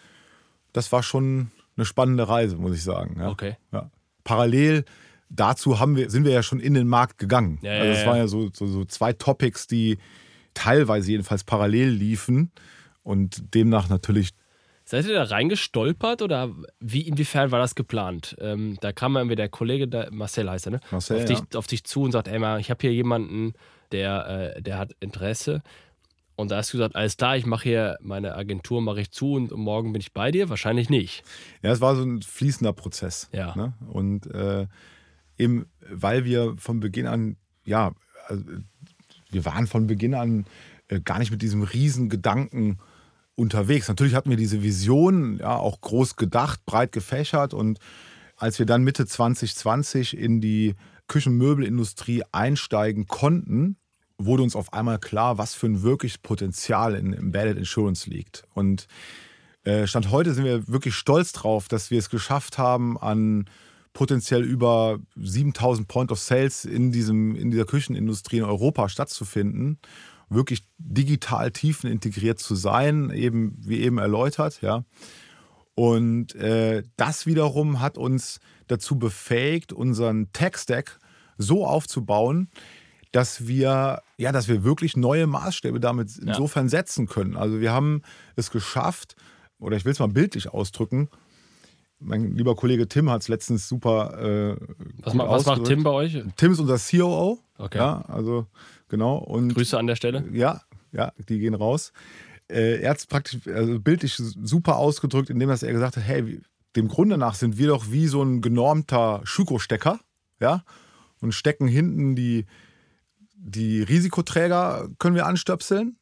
das 0.72 0.92
war 0.92 1.02
schon 1.02 1.50
eine 1.76 1.84
spannende 1.84 2.28
Reise, 2.28 2.56
muss 2.56 2.74
ich 2.74 2.82
sagen. 2.82 3.16
Ja. 3.18 3.28
Okay. 3.28 3.56
Ja. 3.72 3.90
Parallel 4.22 4.84
dazu 5.28 5.80
haben 5.80 5.96
wir, 5.96 6.10
sind 6.10 6.24
wir 6.24 6.32
ja 6.32 6.42
schon 6.42 6.60
in 6.60 6.74
den 6.74 6.86
Markt 6.86 7.18
gegangen. 7.18 7.58
Ja, 7.62 7.72
also 7.72 8.00
es 8.00 8.06
waren 8.06 8.16
ja 8.16 8.26
so, 8.28 8.50
so, 8.52 8.66
so 8.66 8.84
zwei 8.84 9.12
Topics, 9.12 9.66
die 9.66 9.98
teilweise 10.54 11.10
jedenfalls 11.10 11.44
parallel 11.44 11.88
liefen 11.88 12.52
und 13.02 13.54
demnach 13.54 13.88
natürlich 13.88 14.30
Seid 14.86 15.06
ihr 15.06 15.14
da 15.14 15.24
reingestolpert 15.24 16.20
oder 16.20 16.50
wie 16.78 17.02
inwiefern 17.02 17.50
war 17.50 17.58
das 17.58 17.74
geplant? 17.74 18.36
Ähm, 18.38 18.76
da 18.82 18.92
kam 18.92 19.16
irgendwie 19.16 19.36
der 19.36 19.48
Kollege, 19.48 19.88
der, 19.88 20.12
Marcel 20.12 20.50
heißt 20.50 20.66
er, 20.66 20.72
ne? 20.72 20.80
Marcel, 20.90 21.16
auf, 21.16 21.24
dich, 21.24 21.56
auf 21.56 21.66
dich 21.66 21.84
zu 21.84 22.02
und 22.02 22.12
sagt, 22.12 22.28
ey, 22.28 22.38
mal, 22.38 22.60
ich 22.60 22.70
habe 22.70 22.82
hier 22.82 22.92
jemanden, 22.92 23.54
der, 23.92 24.54
äh, 24.56 24.62
der 24.62 24.78
hat 24.78 24.92
Interesse. 25.00 25.62
Und 26.36 26.50
da 26.50 26.56
hast 26.56 26.72
du 26.72 26.78
gesagt, 26.78 26.96
alles 26.96 27.16
klar, 27.16 27.36
ich 27.36 27.46
mache 27.46 27.62
hier 27.62 27.96
meine 28.02 28.34
Agentur, 28.34 28.82
mache 28.82 29.00
ich 29.00 29.10
zu 29.10 29.34
und 29.34 29.52
morgen 29.52 29.92
bin 29.92 30.00
ich 30.00 30.12
bei 30.12 30.30
dir? 30.30 30.50
Wahrscheinlich 30.50 30.90
nicht. 30.90 31.22
Ja, 31.62 31.70
es 31.70 31.80
war 31.80 31.96
so 31.96 32.02
ein 32.02 32.20
fließender 32.20 32.72
Prozess. 32.72 33.30
Ja. 33.32 33.54
Ne? 33.56 33.72
Und 33.88 34.26
äh, 34.34 34.66
eben, 35.38 35.66
weil 35.88 36.24
wir 36.24 36.56
von 36.58 36.80
Beginn 36.80 37.06
an, 37.06 37.36
ja, 37.64 37.92
also, 38.26 38.44
wir 39.30 39.44
waren 39.44 39.66
von 39.66 39.86
Beginn 39.86 40.14
an 40.14 40.44
äh, 40.88 41.00
gar 41.00 41.20
nicht 41.20 41.30
mit 41.30 41.40
diesem 41.40 41.62
riesen 41.62 42.08
Gedanken 42.08 42.78
unterwegs. 43.36 43.88
Natürlich 43.88 44.14
hatten 44.14 44.30
wir 44.30 44.36
diese 44.36 44.62
Vision, 44.62 45.38
ja, 45.38 45.56
auch 45.56 45.80
groß 45.80 46.16
gedacht, 46.16 46.64
breit 46.66 46.92
gefächert 46.92 47.54
und 47.54 47.78
als 48.36 48.58
wir 48.58 48.66
dann 48.66 48.82
Mitte 48.82 49.06
2020 49.06 50.16
in 50.16 50.40
die 50.40 50.74
Küchenmöbelindustrie 51.06 52.22
einsteigen 52.32 53.06
konnten, 53.06 53.76
wurde 54.18 54.42
uns 54.42 54.56
auf 54.56 54.72
einmal 54.72 54.98
klar, 54.98 55.38
was 55.38 55.54
für 55.54 55.66
ein 55.66 55.82
wirkliches 55.82 56.18
Potenzial 56.18 56.94
in 56.94 57.12
Embedded 57.12 57.58
Insurance 57.58 58.08
liegt. 58.08 58.44
Und 58.54 58.86
äh, 59.64 59.86
Stand 59.86 60.10
heute 60.10 60.34
sind 60.34 60.44
wir 60.44 60.68
wirklich 60.68 60.94
stolz 60.94 61.32
drauf, 61.32 61.68
dass 61.68 61.90
wir 61.90 61.98
es 61.98 62.10
geschafft 62.10 62.58
haben, 62.58 62.98
an 62.98 63.46
potenziell 63.92 64.42
über 64.42 64.98
7000 65.16 65.88
Point 65.88 66.12
of 66.12 66.18
Sales 66.18 66.64
in, 66.64 66.90
diesem, 66.90 67.36
in 67.36 67.50
dieser 67.50 67.64
Küchenindustrie 67.64 68.38
in 68.38 68.44
Europa 68.44 68.88
stattzufinden. 68.88 69.78
Wirklich 70.28 70.64
digital 70.78 71.50
tiefen 71.50 71.90
integriert 71.90 72.38
zu 72.38 72.54
sein, 72.54 73.10
eben 73.10 73.56
wie 73.58 73.80
eben 73.80 73.98
erläutert, 73.98 74.60
ja. 74.62 74.84
Und 75.74 76.34
äh, 76.36 76.84
das 76.96 77.26
wiederum 77.26 77.80
hat 77.80 77.98
uns 77.98 78.38
dazu 78.68 78.98
befähigt, 78.98 79.72
unseren 79.72 80.32
Tech-Stack 80.32 80.98
so 81.36 81.66
aufzubauen, 81.66 82.48
dass 83.10 83.46
wir, 83.46 84.02
ja, 84.16 84.32
dass 84.32 84.48
wir 84.48 84.64
wirklich 84.64 84.96
neue 84.96 85.26
Maßstäbe 85.26 85.80
damit 85.80 86.16
insofern 86.18 86.66
ja. 86.66 86.70
setzen 86.70 87.06
können. 87.06 87.36
Also 87.36 87.60
wir 87.60 87.72
haben 87.72 88.02
es 88.36 88.50
geschafft, 88.50 89.16
oder 89.58 89.76
ich 89.76 89.84
will 89.84 89.92
es 89.92 89.98
mal 89.98 90.08
bildlich 90.08 90.48
ausdrücken, 90.48 91.08
mein 92.04 92.36
lieber 92.36 92.54
Kollege 92.54 92.86
Tim 92.88 93.10
hat 93.10 93.22
es 93.22 93.28
letztens 93.28 93.68
super. 93.68 94.18
Äh, 94.20 94.56
was, 95.02 95.14
ma 95.14 95.28
was 95.28 95.46
macht 95.46 95.64
Tim 95.64 95.82
bei 95.82 95.90
euch? 95.90 96.22
Tim 96.36 96.52
ist 96.52 96.60
unser 96.60 96.78
COO. 96.78 97.38
Okay. 97.56 97.78
Ja, 97.78 98.02
also 98.08 98.46
genau. 98.88 99.16
Und, 99.18 99.54
Grüße 99.54 99.78
an 99.78 99.86
der 99.86 99.96
Stelle. 99.96 100.24
Ja, 100.32 100.62
ja, 100.92 101.12
die 101.28 101.38
gehen 101.38 101.54
raus. 101.54 101.92
Äh, 102.48 102.80
er 102.82 102.90
hat 102.90 102.98
es 102.98 103.06
praktisch 103.06 103.46
also 103.46 103.80
bildlich 103.80 104.14
super 104.16 104.76
ausgedrückt, 104.76 105.30
indem 105.30 105.50
er 105.50 105.56
gesagt 105.56 105.96
hat: 105.96 106.04
hey, 106.04 106.40
dem 106.76 106.88
Grunde 106.88 107.18
nach 107.18 107.34
sind 107.34 107.58
wir 107.58 107.68
doch 107.68 107.90
wie 107.90 108.06
so 108.06 108.22
ein 108.22 108.40
genormter 108.40 109.20
Schuko-Stecker, 109.24 110.00
ja, 110.40 110.64
und 111.20 111.32
stecken 111.32 111.68
hinten 111.68 112.14
die, 112.14 112.46
die 113.34 113.82
Risikoträger 113.82 114.88
können 114.98 115.14
wir 115.14 115.26
anstöpseln 115.26 115.96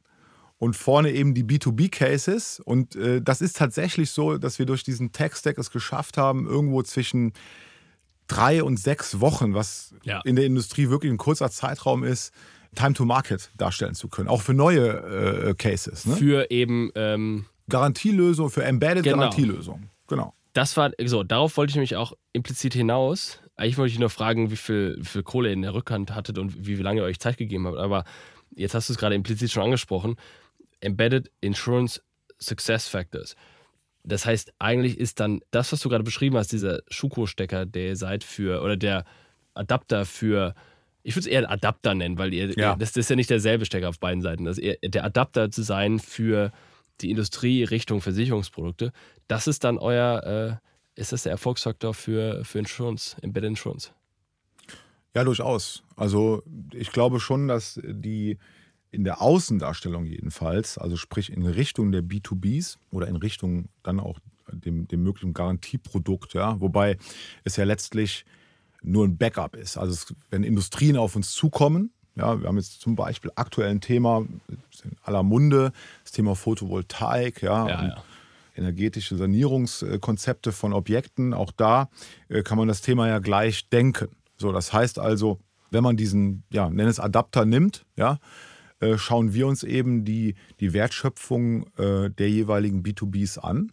und 0.59 0.77
vorne 0.77 1.11
eben 1.11 1.35
die 1.35 1.45
B2B-Cases. 1.45 2.61
Und 2.61 2.97
äh, 2.97 3.21
das 3.21 3.40
ist 3.40 3.57
tatsächlich 3.57 4.11
so, 4.11 4.38
dass 4.38 4.59
wir 4.59 4.66
durch 4.66 4.85
diesen 4.85 5.12
Tech-Stack 5.12 5.59
es 5.59 5.71
geschafft 5.71 6.16
haben, 6.16 6.47
irgendwo 6.47 6.83
zwischen 6.83 7.33
drei 8.29 8.62
und 8.62 8.79
sechs 8.79 9.21
Wochen, 9.21 9.55
was 9.55 9.95
ja. 10.05 10.21
in 10.25 10.37
der 10.37 10.47
Industrie 10.47 10.88
wirklich 10.88 11.12
ein 11.12 11.18
kurzer 11.18 11.51
Zeitraum 11.51 12.05
ist, 12.05 12.33
Time 12.75 12.95
to 12.95 13.05
Market 13.05 13.51
darstellen 13.57 13.95
zu 13.95 14.09
können. 14.09 14.29
Auch 14.29 14.43
für 14.43 14.55
neue 14.55 15.49
äh, 15.51 15.55
Cases. 15.55 16.07
Ne? 16.07 16.17
Für 16.17 16.51
eben 16.51 16.91
ähm 16.95 17.47
Garantielösung, 17.69 18.51
für 18.51 18.65
Embedded 18.65 19.05
genau. 19.05 19.19
Garantielösung. 19.19 19.89
Genau. 20.09 20.35
Das 20.53 20.77
war, 20.77 20.91
so, 21.05 21.23
darauf 21.23 21.57
wollte 21.57 21.71
ich 21.71 21.77
nämlich 21.77 21.97
auch 21.97 22.13
implizit 22.33 22.75
hinaus. 22.75 23.41
Eigentlich 23.57 23.79
wollte 23.79 23.93
ich 23.93 23.99
nur 23.99 24.11
fragen, 24.11 24.51
wie 24.51 24.57
viel, 24.57 24.97
wie 24.99 25.07
viel 25.07 25.23
Kohle 25.23 25.53
in 25.53 25.63
der 25.63 25.73
Rückhand 25.73 26.15
hattet 26.15 26.39
und 26.39 26.67
wie 26.67 26.75
lange 26.75 27.01
ihr 27.01 27.05
euch 27.05 27.21
Zeit 27.21 27.39
gegeben 27.39 27.67
habt. 27.67 27.79
Aber 27.79 28.05
jetzt 28.55 28.75
hast 28.75 28.89
du 28.89 28.93
es 28.93 28.99
gerade 28.99 29.15
implizit 29.15 29.51
schon 29.51 29.63
angesprochen. 29.63 30.17
Embedded 30.81 31.31
Insurance 31.41 32.03
Success 32.39 32.89
Factors. 32.89 33.37
Das 34.05 34.27
heißt, 34.27 34.53
eigentlich 34.59 34.99
ist 34.99 35.21
dann 35.21 35.41
das, 35.53 35.73
was 35.73 35.81
du 35.81 35.89
gerade 35.89 36.05
beschrieben 36.05 36.37
hast, 36.37 36.53
dieser 36.53 36.83
Schuko-Stecker, 36.89 37.67
der 37.67 37.89
ihr 37.89 37.97
seid 37.97 38.25
für, 38.25 38.63
oder 38.63 38.77
der 38.77 39.05
Adapter 39.55 40.05
für, 40.05 40.55
ich 41.03 41.15
würde 41.15 41.29
es 41.29 41.33
eher 41.33 41.51
Adapter 41.51 41.95
nennen, 41.95 42.19
weil 42.19 42.33
ihr, 42.33 42.53
ja. 42.57 42.77
das, 42.77 42.93
das, 42.93 43.05
ist 43.05 43.11
ja 43.11 43.17
nicht 43.17 43.31
derselbe 43.31 43.65
Stecker 43.67 43.88
auf 43.88 43.99
beiden 43.99 44.23
Seiten. 44.23 44.45
Das 44.45 44.59
eher, 44.59 44.77
der 44.83 45.05
Adapter 45.05 45.51
zu 45.51 45.62
sein 45.62 45.99
für 45.99 46.53
die 47.01 47.11
Industrie 47.11 47.65
Richtung 47.65 48.01
Versicherungsprodukte, 48.01 48.93
das 49.29 49.47
ist 49.47 49.65
dann 49.65 49.79
euer, 49.79 50.61
äh, 50.95 51.01
ist 51.01 51.12
das 51.12 51.25
der 51.25 51.33
Erfolgsfaktor 51.33 51.95
für, 51.95 52.45
für 52.45 52.59
Insurance, 52.59 53.17
Embedded 53.23 53.51
Insurance? 53.51 53.91
Ja, 55.15 55.25
durchaus. 55.25 55.83
Also 55.97 56.43
ich 56.73 56.93
glaube 56.93 57.21
schon, 57.21 57.49
dass 57.49 57.81
die 57.85 58.38
in 58.91 59.05
der 59.05 59.23
Außendarstellung 59.23 60.05
jedenfalls, 60.07 60.79
also 60.79 60.97
sprich 60.97 61.33
in 61.33 61.47
Richtung 61.47 61.93
der 61.93 62.03
B2Bs 62.03 62.77
oder 62.91 63.09
in 63.09 63.17
Richtung 63.17 63.69
dann 63.83 64.01
auch 64.01 64.19
dem, 64.53 64.87
dem 64.87 65.03
möglichen 65.03 65.33
Garantieprodukt, 65.33 66.35
ja, 66.35 66.61
wobei 66.61 66.99
es 67.43 67.57
ja 67.57 67.65
letztlich 67.65 68.25
nur 68.83 69.07
ein 69.07 69.16
Backup 69.16 69.57
ist. 69.57 69.77
Also 69.77 69.92
es, 69.92 70.14
wenn 70.31 70.45
Industrien 70.45 70.97
auf 70.97 71.16
uns 71.16 71.33
zukommen, 71.33 71.92
ja, 72.14 72.40
wir 72.40 72.49
haben 72.49 72.57
jetzt 72.57 72.81
zum 72.81 72.95
Beispiel 72.95 73.31
aktuell 73.37 73.71
ein 73.71 73.81
Thema 73.81 74.27
in 74.49 74.97
aller 75.03 75.23
Munde, 75.23 75.73
das 76.03 76.12
Thema 76.12 76.35
Photovoltaik, 76.35 77.42
ja, 77.42 77.68
ja, 77.68 77.85
ja. 77.87 78.05
energetische 78.55 79.16
Sanierungskonzepte 79.16 80.53
von 80.53 80.73
Objekten. 80.73 81.33
Auch 81.33 81.53
da 81.53 81.88
äh, 82.29 82.42
kann 82.42 82.59
man 82.59 82.68
das 82.68 82.83
Thema 82.83 83.09
ja 83.09 83.18
gleich 83.18 83.68
denken. 83.71 84.09
So, 84.37 84.53
das 84.53 84.73
heißt 84.73 84.99
also, 84.99 85.38
wenn 85.71 85.83
man 85.83 85.97
diesen, 85.97 86.42
ja, 86.53 86.68
nenn 86.68 86.88
es 86.88 87.01
Adapter 87.01 87.47
nimmt, 87.47 87.87
ja, 87.97 88.18
äh, 88.81 88.99
schauen 88.99 89.33
wir 89.33 89.47
uns 89.47 89.62
eben 89.62 90.05
die, 90.05 90.35
die 90.61 90.75
Wertschöpfung 90.75 91.66
äh, 91.79 92.11
der 92.11 92.29
jeweiligen 92.29 92.83
B2Bs 92.83 93.38
an 93.38 93.73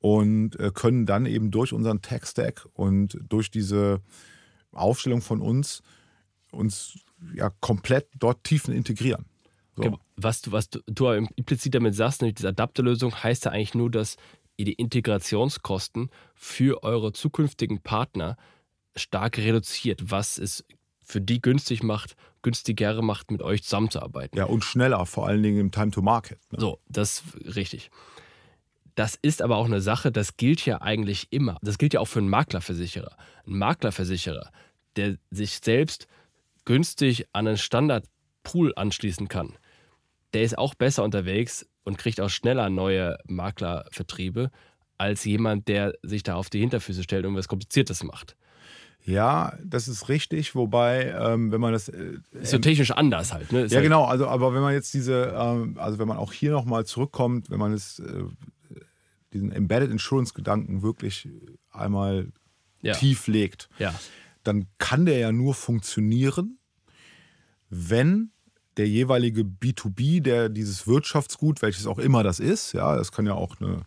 und 0.00 0.58
äh, 0.60 0.70
können 0.72 1.06
dann 1.06 1.26
eben 1.26 1.50
durch 1.50 1.72
unseren 1.72 2.02
Tech-Stack 2.02 2.66
und 2.72 3.18
durch 3.28 3.50
diese 3.50 4.00
Aufstellung 4.72 5.20
von 5.20 5.40
uns 5.40 5.82
uns 6.52 6.98
ja 7.34 7.50
komplett 7.60 8.08
dort 8.18 8.44
tiefen 8.44 8.72
integrieren. 8.72 9.26
So. 9.76 9.84
Okay, 9.84 9.96
was 10.16 10.42
du, 10.42 10.52
was 10.52 10.70
du, 10.70 10.80
du 10.86 11.10
implizit 11.10 11.74
damit 11.74 11.94
sagst, 11.94 12.22
nämlich 12.22 12.36
diese 12.36 12.48
Adapterlösung, 12.48 13.14
heißt 13.14 13.44
ja 13.44 13.52
eigentlich 13.52 13.74
nur, 13.74 13.90
dass 13.90 14.16
ihr 14.56 14.64
die 14.64 14.72
Integrationskosten 14.74 16.10
für 16.34 16.82
eure 16.82 17.12
zukünftigen 17.12 17.80
Partner 17.80 18.36
stark 18.96 19.38
reduziert, 19.38 20.10
was 20.10 20.38
es 20.38 20.64
für 21.02 21.20
die 21.20 21.40
günstig 21.40 21.82
macht, 21.82 22.16
günstiger 22.42 23.00
macht, 23.02 23.30
mit 23.30 23.40
euch 23.40 23.62
zusammenzuarbeiten. 23.62 24.36
Ja, 24.36 24.44
und 24.44 24.64
schneller, 24.64 25.06
vor 25.06 25.26
allen 25.26 25.42
Dingen 25.42 25.58
im 25.58 25.70
Time 25.70 25.90
to 25.90 26.02
Market. 26.02 26.38
Ne? 26.50 26.60
So, 26.60 26.80
das 26.88 27.22
ist 27.40 27.56
richtig. 27.56 27.90
Das 28.98 29.16
ist 29.22 29.42
aber 29.42 29.58
auch 29.58 29.66
eine 29.66 29.80
Sache, 29.80 30.10
das 30.10 30.36
gilt 30.36 30.66
ja 30.66 30.80
eigentlich 30.82 31.28
immer. 31.30 31.56
Das 31.62 31.78
gilt 31.78 31.94
ja 31.94 32.00
auch 32.00 32.08
für 32.08 32.18
einen 32.18 32.30
Maklerversicherer. 32.30 33.16
Ein 33.46 33.56
Maklerversicherer, 33.56 34.50
der 34.96 35.18
sich 35.30 35.60
selbst 35.62 36.08
günstig 36.64 37.26
an 37.32 37.46
einen 37.46 37.58
Standardpool 37.58 38.72
anschließen 38.74 39.28
kann, 39.28 39.56
der 40.34 40.42
ist 40.42 40.58
auch 40.58 40.74
besser 40.74 41.04
unterwegs 41.04 41.64
und 41.84 41.96
kriegt 41.96 42.20
auch 42.20 42.28
schneller 42.28 42.70
neue 42.70 43.16
Maklervertriebe 43.28 44.50
als 44.98 45.24
jemand, 45.24 45.68
der 45.68 45.94
sich 46.02 46.24
da 46.24 46.34
auf 46.34 46.50
die 46.50 46.58
Hinterfüße 46.58 47.04
stellt 47.04 47.24
und 47.24 47.36
was 47.36 47.46
Kompliziertes 47.46 48.02
macht. 48.02 48.34
Ja, 49.04 49.56
das 49.64 49.86
ist 49.86 50.08
richtig, 50.08 50.56
wobei, 50.56 51.14
ähm, 51.18 51.52
wenn 51.52 51.60
man 51.60 51.72
das. 51.72 51.88
Äh, 51.88 52.14
ist 52.32 52.50
so 52.50 52.58
technisch 52.58 52.90
anders 52.90 53.32
halt, 53.32 53.52
ne? 53.52 53.62
Ist 53.62 53.70
ja, 53.70 53.76
halt 53.76 53.84
genau, 53.84 54.04
also, 54.04 54.26
aber 54.26 54.52
wenn 54.54 54.60
man 54.60 54.74
jetzt 54.74 54.92
diese, 54.92 55.32
ähm, 55.38 55.78
also 55.78 56.00
wenn 56.00 56.08
man 56.08 56.16
auch 56.16 56.32
hier 56.32 56.50
nochmal 56.50 56.84
zurückkommt, 56.84 57.48
wenn 57.48 57.60
man 57.60 57.72
es, 57.72 58.00
äh, 58.00 58.24
diesen 59.38 59.52
Embedded 59.52 59.90
Insurance-Gedanken 59.90 60.82
wirklich 60.82 61.28
einmal 61.70 62.32
ja. 62.80 62.94
tief 62.94 63.26
legt, 63.26 63.68
ja. 63.78 63.94
dann 64.44 64.66
kann 64.78 65.06
der 65.06 65.18
ja 65.18 65.32
nur 65.32 65.54
funktionieren, 65.54 66.58
wenn 67.70 68.30
der 68.76 68.88
jeweilige 68.88 69.42
B2B, 69.42 70.22
der 70.22 70.48
dieses 70.48 70.86
Wirtschaftsgut, 70.86 71.62
welches 71.62 71.86
auch 71.86 71.98
immer 71.98 72.22
das 72.22 72.38
ist, 72.38 72.72
ja, 72.72 72.96
das 72.96 73.10
kann 73.12 73.26
ja 73.26 73.34
auch 73.34 73.60
eine 73.60 73.82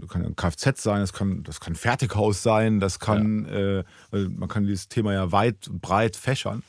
das 0.00 0.08
kann 0.10 0.24
ein 0.24 0.36
Kfz 0.36 0.82
sein, 0.82 1.00
das 1.00 1.12
kann, 1.12 1.42
das 1.42 1.60
kann 1.60 1.74
Fertighaus 1.74 2.42
sein, 2.42 2.80
das 2.80 2.98
kann, 2.98 3.46
ja. 3.46 3.80
äh, 3.80 3.84
man 4.28 4.48
kann 4.48 4.64
dieses 4.64 4.88
Thema 4.88 5.12
ja 5.12 5.32
weit 5.32 5.68
und 5.68 5.80
breit 5.80 6.16
fächern. 6.16 6.62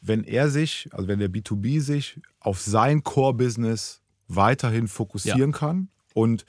Wenn 0.00 0.24
er 0.24 0.48
sich, 0.48 0.88
also 0.92 1.08
wenn 1.08 1.18
der 1.18 1.30
B2B 1.30 1.80
sich 1.80 2.20
auf 2.40 2.60
sein 2.60 3.02
Core-Business 3.02 4.00
weiterhin 4.28 4.88
fokussieren 4.88 5.52
ja. 5.52 5.58
kann 5.58 5.88
und 6.14 6.44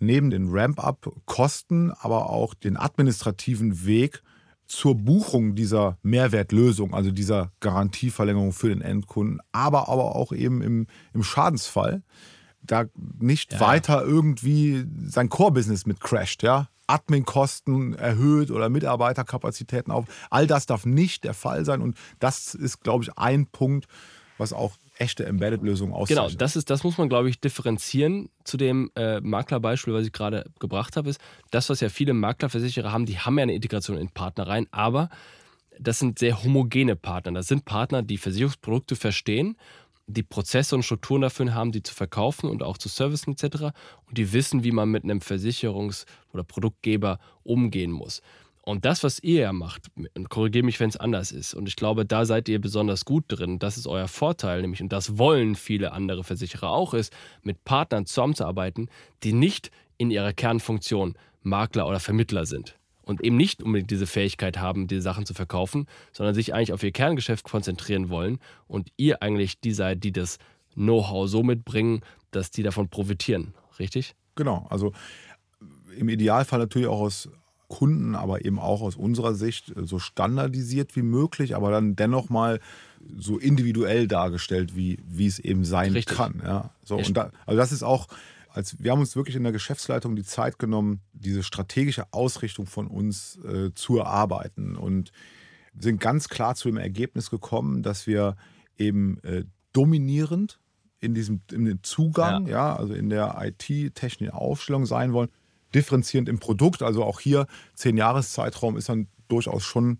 neben 0.00 0.30
den 0.30 0.48
Ramp-up-Kosten, 0.50 1.92
aber 1.92 2.30
auch 2.30 2.54
den 2.54 2.76
administrativen 2.76 3.84
Weg 3.86 4.22
zur 4.66 4.94
Buchung 4.94 5.56
dieser 5.56 5.98
Mehrwertlösung, 6.02 6.94
also 6.94 7.10
dieser 7.10 7.50
Garantieverlängerung 7.60 8.52
für 8.52 8.68
den 8.68 8.82
Endkunden, 8.82 9.40
aber, 9.50 9.88
aber 9.88 10.14
auch 10.14 10.32
eben 10.32 10.62
im, 10.62 10.86
im 11.12 11.22
Schadensfall, 11.24 12.02
da 12.62 12.84
nicht 13.18 13.54
ja. 13.54 13.60
weiter 13.60 14.04
irgendwie 14.04 14.86
sein 15.06 15.28
Core-Business 15.28 15.86
mit 15.86 16.00
crasht, 16.00 16.42
ja. 16.42 16.68
Admin-Kosten 16.86 17.94
erhöht 17.94 18.50
oder 18.50 18.68
Mitarbeiterkapazitäten 18.68 19.92
auf. 19.92 20.06
All 20.28 20.46
das 20.46 20.66
darf 20.66 20.86
nicht 20.86 21.24
der 21.24 21.34
Fall 21.34 21.64
sein 21.64 21.82
und 21.82 21.96
das 22.18 22.54
ist, 22.54 22.82
glaube 22.82 23.04
ich, 23.04 23.16
ein 23.16 23.46
Punkt, 23.46 23.86
was 24.38 24.52
auch 24.52 24.76
echte 25.00 25.24
Embedded-Lösungen 25.24 25.92
auszeichnet. 25.92 26.28
Genau, 26.28 26.38
das, 26.38 26.56
ist, 26.56 26.70
das 26.70 26.84
muss 26.84 26.98
man, 26.98 27.08
glaube 27.08 27.30
ich, 27.30 27.40
differenzieren 27.40 28.28
zu 28.44 28.56
dem 28.56 28.90
äh, 28.94 29.20
Maklerbeispiel, 29.20 29.94
was 29.94 30.06
ich 30.06 30.12
gerade 30.12 30.44
gebracht 30.60 30.96
habe, 30.96 31.08
ist, 31.08 31.20
das, 31.50 31.70
was 31.70 31.80
ja 31.80 31.88
viele 31.88 32.12
Maklerversicherer 32.12 32.92
haben, 32.92 33.06
die 33.06 33.18
haben 33.18 33.38
ja 33.38 33.44
eine 33.44 33.54
Integration 33.54 33.96
in 33.96 34.10
Partner 34.10 34.46
rein, 34.46 34.66
aber 34.70 35.08
das 35.78 35.98
sind 35.98 36.18
sehr 36.18 36.42
homogene 36.42 36.94
Partner. 36.96 37.32
Das 37.32 37.46
sind 37.46 37.64
Partner, 37.64 38.02
die 38.02 38.18
Versicherungsprodukte 38.18 38.96
verstehen, 38.96 39.56
die 40.06 40.22
Prozesse 40.22 40.74
und 40.74 40.82
Strukturen 40.82 41.22
dafür 41.22 41.54
haben, 41.54 41.72
die 41.72 41.82
zu 41.82 41.94
verkaufen 41.94 42.50
und 42.50 42.62
auch 42.62 42.76
zu 42.76 42.88
servicen 42.88 43.32
etc. 43.32 43.72
Und 44.06 44.18
die 44.18 44.32
wissen, 44.32 44.64
wie 44.64 44.72
man 44.72 44.90
mit 44.90 45.04
einem 45.04 45.20
Versicherungs- 45.20 46.04
oder 46.32 46.42
Produktgeber 46.42 47.18
umgehen 47.42 47.92
muss. 47.92 48.20
Und 48.62 48.84
das, 48.84 49.02
was 49.02 49.22
ihr 49.22 49.40
ja 49.40 49.52
macht, 49.52 49.86
und 50.14 50.28
korrigiere 50.28 50.64
mich, 50.64 50.78
wenn 50.80 50.90
es 50.90 50.96
anders 50.96 51.32
ist, 51.32 51.54
und 51.54 51.66
ich 51.66 51.76
glaube, 51.76 52.04
da 52.04 52.24
seid 52.24 52.48
ihr 52.48 52.60
besonders 52.60 53.04
gut 53.04 53.24
drin, 53.28 53.58
das 53.58 53.78
ist 53.78 53.86
euer 53.86 54.06
Vorteil, 54.06 54.60
nämlich, 54.60 54.82
und 54.82 54.92
das 54.92 55.16
wollen 55.16 55.54
viele 55.54 55.92
andere 55.92 56.24
Versicherer 56.24 56.70
auch, 56.70 56.92
ist, 56.92 57.12
mit 57.42 57.64
Partnern 57.64 58.06
zusammenzuarbeiten, 58.06 58.90
die 59.22 59.32
nicht 59.32 59.70
in 59.96 60.10
ihrer 60.10 60.32
Kernfunktion 60.32 61.14
Makler 61.42 61.88
oder 61.88 62.00
Vermittler 62.00 62.44
sind 62.44 62.76
und 63.02 63.22
eben 63.22 63.36
nicht 63.36 63.62
unbedingt 63.62 63.90
diese 63.90 64.06
Fähigkeit 64.06 64.58
haben, 64.58 64.86
diese 64.86 65.02
Sachen 65.02 65.26
zu 65.26 65.34
verkaufen, 65.34 65.86
sondern 66.12 66.34
sich 66.34 66.54
eigentlich 66.54 66.72
auf 66.72 66.82
ihr 66.82 66.92
Kerngeschäft 66.92 67.44
konzentrieren 67.44 68.08
wollen 68.08 68.38
und 68.68 68.90
ihr 68.96 69.22
eigentlich 69.22 69.60
die 69.60 69.72
seid, 69.72 70.04
die 70.04 70.12
das 70.12 70.38
Know-how 70.74 71.28
so 71.28 71.42
mitbringen, 71.42 72.02
dass 72.30 72.50
die 72.50 72.62
davon 72.62 72.88
profitieren. 72.88 73.54
Richtig? 73.78 74.14
Genau. 74.36 74.66
Also 74.70 74.92
im 75.96 76.08
Idealfall 76.08 76.60
natürlich 76.60 76.88
auch 76.88 77.00
aus 77.00 77.28
Kunden, 77.70 78.14
aber 78.14 78.44
eben 78.44 78.58
auch 78.58 78.82
aus 78.82 78.96
unserer 78.96 79.34
Sicht 79.34 79.72
so 79.76 79.98
standardisiert 79.98 80.96
wie 80.96 81.02
möglich, 81.02 81.56
aber 81.56 81.70
dann 81.70 81.96
dennoch 81.96 82.28
mal 82.28 82.60
so 83.16 83.38
individuell 83.38 84.08
dargestellt, 84.08 84.76
wie, 84.76 84.98
wie 85.06 85.26
es 85.26 85.38
eben 85.38 85.64
sein 85.64 85.92
Richtig. 85.92 86.16
kann. 86.16 86.42
Ja, 86.44 86.70
so, 86.84 86.96
und 86.96 87.16
da, 87.16 87.30
also 87.46 87.56
das 87.56 87.72
ist 87.72 87.82
auch 87.82 88.08
als 88.52 88.82
wir 88.82 88.90
haben 88.90 88.98
uns 88.98 89.14
wirklich 89.14 89.36
in 89.36 89.44
der 89.44 89.52
Geschäftsleitung 89.52 90.16
die 90.16 90.24
Zeit 90.24 90.58
genommen, 90.58 91.00
diese 91.12 91.44
strategische 91.44 92.12
Ausrichtung 92.12 92.66
von 92.66 92.88
uns 92.88 93.38
äh, 93.44 93.72
zu 93.74 93.98
erarbeiten 93.98 94.76
und 94.76 95.12
sind 95.78 96.00
ganz 96.00 96.28
klar 96.28 96.56
zu 96.56 96.68
dem 96.68 96.76
Ergebnis 96.76 97.30
gekommen, 97.30 97.84
dass 97.84 98.08
wir 98.08 98.36
eben 98.76 99.22
äh, 99.22 99.44
dominierend 99.72 100.58
in 100.98 101.14
diesem 101.14 101.42
in 101.52 101.64
dem 101.64 101.82
Zugang, 101.84 102.46
ja. 102.46 102.72
ja 102.72 102.76
also 102.76 102.92
in 102.92 103.08
der 103.08 103.36
IT-technischen 103.40 104.34
Aufstellung 104.34 104.84
sein 104.84 105.12
wollen, 105.12 105.30
differenzierend 105.74 106.28
im 106.28 106.38
Produkt, 106.38 106.82
also 106.82 107.04
auch 107.04 107.20
hier 107.20 107.46
zehn 107.74 107.96
Jahreszeitraum 107.96 108.76
ist 108.76 108.88
dann 108.88 109.08
durchaus 109.28 109.64
schon 109.64 109.98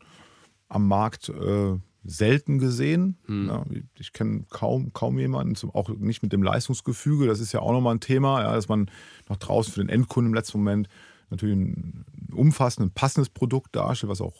am 0.68 0.88
Markt 0.88 1.28
äh, 1.28 1.76
selten 2.04 2.58
gesehen. 2.58 3.18
Hm. 3.26 3.48
Ja, 3.48 3.64
ich 3.98 4.12
kenne 4.12 4.44
kaum, 4.48 4.92
kaum 4.92 5.18
jemanden, 5.18 5.56
auch 5.70 5.88
nicht 5.90 6.22
mit 6.22 6.32
dem 6.32 6.42
Leistungsgefüge. 6.42 7.26
Das 7.26 7.40
ist 7.40 7.52
ja 7.52 7.60
auch 7.60 7.72
nochmal 7.72 7.94
ein 7.94 8.00
Thema, 8.00 8.42
ja, 8.42 8.52
dass 8.54 8.68
man 8.68 8.90
nach 9.28 9.36
draußen 9.36 9.72
für 9.72 9.80
den 9.80 9.88
Endkunden 9.88 10.30
im 10.30 10.34
letzten 10.34 10.58
Moment 10.58 10.88
natürlich 11.28 11.56
ein 11.56 12.04
umfassendes, 12.32 12.92
passendes 12.94 13.28
Produkt 13.28 13.76
darstellt, 13.76 14.10
was 14.10 14.20
auch 14.20 14.34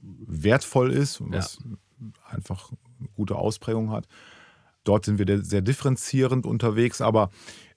wertvoll 0.00 0.92
ist 0.92 1.20
und 1.20 1.32
ja. 1.32 1.38
was 1.38 1.58
einfach 2.28 2.70
eine 2.98 3.08
gute 3.14 3.36
Ausprägung 3.36 3.90
hat. 3.90 4.06
Dort 4.84 5.04
sind 5.04 5.18
wir 5.18 5.44
sehr 5.44 5.62
differenzierend 5.62 6.46
unterwegs, 6.46 7.00
aber 7.00 7.30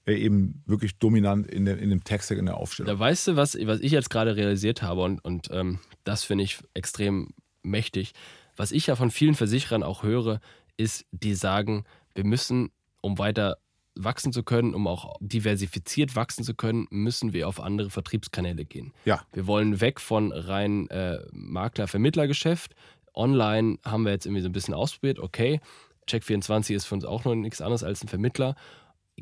eben 0.05 0.63
wirklich 0.65 0.97
dominant 0.97 1.47
in, 1.47 1.65
der, 1.65 1.77
in 1.77 1.89
dem 1.89 2.03
Text, 2.03 2.31
in 2.31 2.45
der 2.45 2.57
Aufstellung. 2.57 2.91
Da 2.91 2.99
weißt 2.99 3.27
du, 3.27 3.35
was, 3.35 3.55
was 3.55 3.79
ich 3.79 3.91
jetzt 3.91 4.09
gerade 4.09 4.35
realisiert 4.35 4.81
habe 4.81 5.01
und, 5.01 5.23
und 5.23 5.49
ähm, 5.51 5.79
das 6.03 6.23
finde 6.23 6.43
ich 6.43 6.59
extrem 6.73 7.29
mächtig. 7.63 8.13
Was 8.55 8.71
ich 8.71 8.88
ja 8.88 8.95
von 8.95 9.12
vielen 9.12 9.35
Versicherern 9.35 9.83
auch 9.83 10.03
höre, 10.03 10.39
ist, 10.77 11.05
die 11.12 11.35
sagen, 11.35 11.85
wir 12.15 12.25
müssen, 12.25 12.71
um 13.01 13.17
weiter 13.17 13.57
wachsen 13.95 14.31
zu 14.31 14.43
können, 14.43 14.73
um 14.73 14.88
auch 14.88 15.15
diversifiziert 15.19 16.15
wachsen 16.15 16.43
zu 16.43 16.53
können, 16.53 16.88
müssen 16.89 17.33
wir 17.33 17.47
auf 17.47 17.59
andere 17.59 17.89
Vertriebskanäle 17.89 18.65
gehen. 18.65 18.93
Ja. 19.05 19.21
Wir 19.33 19.45
wollen 19.45 19.81
weg 19.81 19.99
von 19.99 20.31
rein 20.31 20.89
äh, 20.89 21.19
Makler-Vermittler-Geschäft. 21.31 22.75
Online 23.13 23.77
haben 23.83 24.03
wir 24.03 24.12
jetzt 24.12 24.25
irgendwie 24.25 24.41
so 24.41 24.49
ein 24.49 24.53
bisschen 24.53 24.73
ausprobiert, 24.73 25.19
okay. 25.19 25.59
Check24 26.07 26.75
ist 26.75 26.85
für 26.85 26.95
uns 26.95 27.05
auch 27.05 27.23
noch 27.25 27.35
nichts 27.35 27.62
anderes 27.62 27.83
als 27.83 28.03
ein 28.03 28.07
Vermittler. 28.07 28.55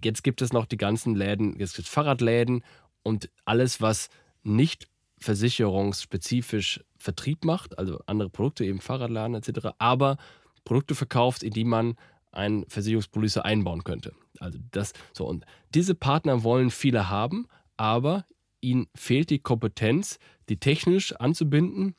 Jetzt 0.03 0.23
gibt 0.23 0.41
es 0.41 0.53
noch 0.53 0.65
die 0.65 0.77
ganzen 0.77 1.15
Läden, 1.15 1.57
jetzt 1.59 1.75
gibt 1.75 1.87
es 1.87 1.93
Fahrradläden 1.93 2.63
und 3.03 3.29
alles, 3.45 3.81
was 3.81 4.09
nicht 4.43 4.87
versicherungsspezifisch 5.19 6.83
Vertrieb 6.97 7.45
macht, 7.45 7.77
also 7.77 8.01
andere 8.05 8.29
Produkte, 8.29 8.65
eben 8.65 8.79
Fahrradladen 8.79 9.35
etc., 9.35 9.69
aber 9.77 10.17
Produkte 10.63 10.95
verkauft, 10.95 11.43
in 11.43 11.53
die 11.53 11.63
man 11.63 11.95
eine 12.31 12.65
Versicherungspolice 12.67 13.43
einbauen 13.43 13.83
könnte. 13.83 14.13
Also 14.39 14.59
das 14.71 14.93
so 15.13 15.25
und 15.27 15.45
diese 15.73 15.95
Partner 15.95 16.43
wollen 16.43 16.69
viele 16.69 17.09
haben, 17.09 17.47
aber 17.77 18.25
ihnen 18.61 18.87
fehlt 18.95 19.29
die 19.29 19.39
Kompetenz, 19.39 20.19
die 20.49 20.57
technisch 20.57 21.13
anzubinden, 21.13 21.95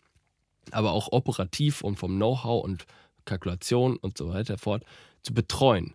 aber 0.71 0.93
auch 0.93 1.13
operativ 1.13 1.83
und 1.83 1.97
vom 1.97 2.17
Know-how 2.17 2.63
und 2.63 2.87
Kalkulation 3.25 3.97
und 3.97 4.19
so 4.19 4.29
weiter 4.29 4.59
fort 4.59 4.85
zu 5.23 5.35
betreuen. 5.35 5.95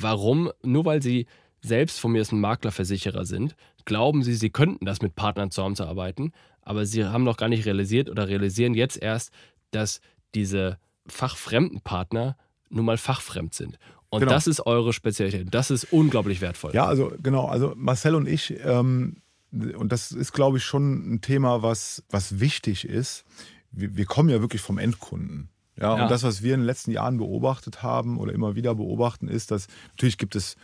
Warum? 0.00 0.50
Nur 0.62 0.84
weil 0.84 1.02
sie 1.02 1.26
selbst 1.60 1.98
von 1.98 2.12
mir 2.12 2.22
ist 2.22 2.32
ein 2.32 2.40
Maklerversicherer 2.40 3.24
sind, 3.24 3.56
glauben 3.84 4.22
sie, 4.22 4.34
sie 4.34 4.50
könnten 4.50 4.84
das 4.84 5.00
mit 5.00 5.14
Partnern 5.14 5.50
zusammenzuarbeiten, 5.50 6.32
aber 6.62 6.86
sie 6.86 7.04
haben 7.04 7.24
noch 7.24 7.36
gar 7.36 7.48
nicht 7.48 7.66
realisiert 7.66 8.10
oder 8.10 8.28
realisieren 8.28 8.74
jetzt 8.74 9.02
erst, 9.02 9.32
dass 9.70 10.00
diese 10.34 10.78
fachfremden 11.06 11.80
Partner 11.80 12.36
nun 12.68 12.84
mal 12.84 12.98
fachfremd 12.98 13.54
sind. 13.54 13.78
Und 14.10 14.20
genau. 14.20 14.32
das 14.32 14.46
ist 14.46 14.64
eure 14.66 14.92
Spezialität. 14.92 15.48
Das 15.50 15.70
ist 15.70 15.92
unglaublich 15.92 16.40
wertvoll. 16.40 16.72
Ja, 16.74 16.86
also 16.86 17.12
genau, 17.22 17.46
also 17.46 17.72
Marcel 17.76 18.14
und 18.14 18.28
ich, 18.28 18.54
ähm, 18.64 19.16
und 19.52 19.90
das 19.90 20.12
ist, 20.12 20.32
glaube 20.32 20.58
ich, 20.58 20.64
schon 20.64 21.14
ein 21.14 21.20
Thema, 21.20 21.62
was, 21.62 22.04
was 22.10 22.40
wichtig 22.40 22.84
ist. 22.84 23.24
Wir, 23.70 23.96
wir 23.96 24.04
kommen 24.04 24.28
ja 24.28 24.40
wirklich 24.40 24.62
vom 24.62 24.78
Endkunden. 24.78 25.48
Ja, 25.76 25.96
ja, 25.96 26.02
und 26.04 26.10
das, 26.10 26.22
was 26.22 26.42
wir 26.42 26.54
in 26.54 26.60
den 26.60 26.66
letzten 26.66 26.92
Jahren 26.92 27.18
beobachtet 27.18 27.82
haben 27.82 28.18
oder 28.18 28.32
immer 28.32 28.54
wieder 28.54 28.74
beobachten, 28.74 29.28
ist, 29.28 29.50
dass 29.50 29.66
natürlich 29.90 30.18
gibt 30.18 30.36
es 30.36 30.54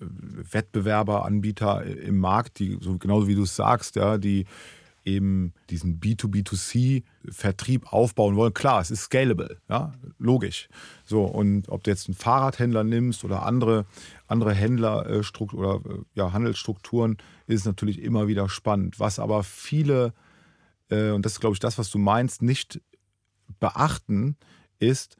äh, 0.00 0.04
Wettbewerber, 0.52 1.24
Anbieter 1.24 1.84
im 1.84 2.18
Markt, 2.18 2.58
die, 2.58 2.78
so 2.80 2.98
genauso 2.98 3.26
wie 3.26 3.34
du 3.34 3.42
es 3.42 3.56
sagst, 3.56 3.96
ja, 3.96 4.18
die 4.18 4.46
eben 5.04 5.52
diesen 5.70 6.00
B2B2C-Vertrieb 6.00 7.92
aufbauen 7.92 8.36
wollen. 8.36 8.54
Klar, 8.54 8.80
es 8.80 8.90
ist 8.90 9.02
scalable, 9.02 9.58
ja, 9.68 9.92
logisch. 10.18 10.68
So, 11.04 11.24
und 11.24 11.68
ob 11.68 11.82
du 11.82 11.90
jetzt 11.90 12.08
einen 12.08 12.14
Fahrradhändler 12.14 12.84
nimmst 12.84 13.24
oder 13.24 13.44
andere, 13.44 13.86
andere 14.28 14.54
Händler 14.54 15.06
äh, 15.08 15.22
oder 15.52 15.80
äh, 15.84 15.98
ja, 16.14 16.32
Handelsstrukturen, 16.32 17.16
ist 17.46 17.66
natürlich 17.66 18.00
immer 18.00 18.28
wieder 18.28 18.48
spannend. 18.48 19.00
Was 19.00 19.18
aber 19.18 19.42
viele, 19.42 20.12
äh, 20.88 21.10
und 21.10 21.24
das 21.24 21.32
ist, 21.32 21.40
glaube 21.40 21.54
ich, 21.54 21.60
das, 21.60 21.78
was 21.78 21.90
du 21.90 21.98
meinst, 21.98 22.42
nicht 22.42 22.80
beachten, 23.58 24.36
ist, 24.78 25.16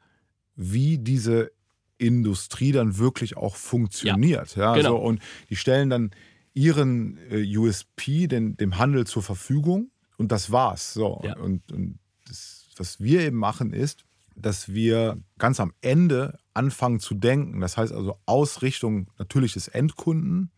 wie 0.55 0.97
diese 0.97 1.51
Industrie 1.97 2.71
dann 2.71 2.97
wirklich 2.97 3.37
auch 3.37 3.55
funktioniert. 3.55 4.55
Ja, 4.55 4.63
ja 4.63 4.75
genau. 4.75 4.89
so, 4.89 4.97
und 4.97 5.21
die 5.49 5.55
stellen 5.55 5.89
dann 5.89 6.11
ihren 6.53 7.17
äh, 7.31 7.57
USP, 7.57 8.27
den, 8.27 8.57
dem 8.57 8.77
Handel 8.77 9.07
zur 9.07 9.23
Verfügung 9.23 9.91
und 10.17 10.31
das 10.31 10.51
war's. 10.51 10.93
So. 10.93 11.21
Ja. 11.23 11.37
Und, 11.37 11.71
und 11.71 11.99
das, 12.27 12.67
was 12.77 12.99
wir 12.99 13.21
eben 13.21 13.37
machen, 13.37 13.73
ist, 13.73 14.05
dass 14.35 14.73
wir 14.73 15.17
ganz 15.37 15.59
am 15.59 15.73
Ende 15.81 16.39
anfangen 16.53 16.99
zu 16.99 17.15
denken. 17.15 17.59
Das 17.59 17.77
heißt 17.77 17.93
also 17.93 18.17
aus 18.25 18.61
Richtung 18.61 19.07
natürlich 19.17 19.53
des 19.53 19.67
Endkunden, 19.67 20.51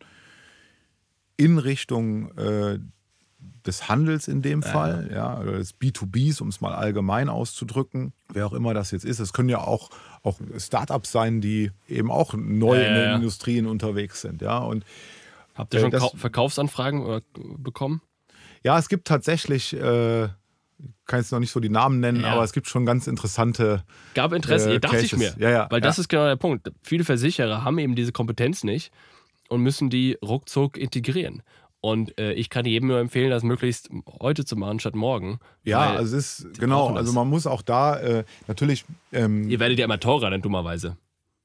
in 1.36 1.58
Richtung 1.58 2.30
äh, 2.38 2.78
des 3.66 3.88
Handels 3.88 4.28
in 4.28 4.42
dem 4.42 4.62
Fall, 4.62 5.10
ja, 5.12 5.40
oder 5.40 5.52
des 5.52 5.78
B2Bs, 5.78 6.40
um 6.40 6.48
es 6.48 6.60
mal 6.60 6.74
allgemein 6.74 7.28
auszudrücken, 7.28 8.12
wer 8.32 8.46
auch 8.46 8.52
immer 8.52 8.74
das 8.74 8.90
jetzt 8.90 9.04
ist. 9.04 9.18
Es 9.18 9.32
können 9.32 9.48
ja 9.48 9.58
auch, 9.58 9.90
auch 10.22 10.38
Startups 10.58 11.12
sein, 11.12 11.40
die 11.40 11.70
eben 11.88 12.10
auch 12.10 12.34
neu 12.34 12.80
ja, 12.80 12.88
in 12.88 12.94
den 12.94 13.04
ja. 13.04 13.16
Industrien 13.16 13.66
unterwegs 13.66 14.20
sind, 14.20 14.42
ja. 14.42 14.58
Und 14.58 14.84
Habt 15.54 15.72
ihr 15.74 15.80
schon 15.80 15.90
das, 15.90 16.10
Verkaufsanfragen 16.14 17.22
bekommen? 17.58 18.02
Ja, 18.62 18.78
es 18.78 18.88
gibt 18.88 19.06
tatsächlich, 19.06 19.72
äh, 19.74 20.28
kann 21.06 21.20
jetzt 21.20 21.32
noch 21.32 21.38
nicht 21.38 21.52
so 21.52 21.60
die 21.60 21.68
Namen 21.68 22.00
nennen, 22.00 22.22
ja. 22.22 22.32
aber 22.32 22.44
es 22.44 22.52
gibt 22.52 22.68
schon 22.68 22.84
ganz 22.84 23.06
interessante. 23.06 23.84
Gab 24.14 24.32
Interesse, 24.32 24.74
äh, 24.74 24.80
dachte 24.80 24.96
Cases. 24.96 25.12
ich 25.12 25.18
mir. 25.18 25.34
Ja, 25.38 25.50
ja, 25.50 25.66
Weil 25.70 25.80
das 25.80 25.98
ist 25.98 26.08
genau 26.08 26.26
der 26.26 26.36
Punkt. 26.36 26.70
Viele 26.82 27.04
Versicherer 27.04 27.64
haben 27.64 27.78
eben 27.78 27.94
diese 27.94 28.12
Kompetenz 28.12 28.64
nicht 28.64 28.92
und 29.48 29.62
müssen 29.62 29.88
die 29.88 30.18
ruckzuck 30.22 30.76
integrieren. 30.76 31.42
Und 31.86 32.18
äh, 32.18 32.32
ich 32.32 32.50
kann 32.50 32.64
jedem 32.64 32.88
nur 32.88 32.98
empfehlen, 32.98 33.30
das 33.30 33.44
möglichst 33.44 33.90
heute 34.20 34.44
zu 34.44 34.56
machen 34.56 34.80
statt 34.80 34.96
morgen. 34.96 35.38
Ja, 35.62 35.92
also 35.92 36.16
es 36.16 36.40
ist 36.40 36.58
genau. 36.58 36.88
Also 36.88 37.12
man 37.12 37.28
muss 37.28 37.46
auch 37.46 37.62
da 37.62 37.96
äh, 38.00 38.24
natürlich. 38.48 38.84
Ähm, 39.12 39.48
Ihr 39.48 39.60
werdet 39.60 39.78
ja 39.78 39.84
immer 39.84 40.00
teurer, 40.00 40.30
dann 40.30 40.42
dummerweise. 40.42 40.96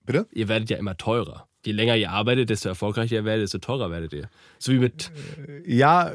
Bitte? 0.04 0.26
Ihr 0.32 0.48
werdet 0.48 0.72
ja 0.72 0.78
immer 0.78 0.98
teurer. 0.98 1.48
je 1.64 1.74
länger 1.74 1.96
ihr 1.96 2.10
arbeitet, 2.10 2.50
desto 2.50 2.70
erfolgreicher 2.70 3.18
ihr 3.18 3.24
werdet, 3.24 3.44
desto 3.44 3.60
teurer 3.60 3.92
werdet 3.92 4.14
ihr. 4.14 4.30
So 4.58 4.72
wie 4.72 4.80
mit. 4.80 5.12
Äh, 5.48 5.72
ja, 5.72 6.12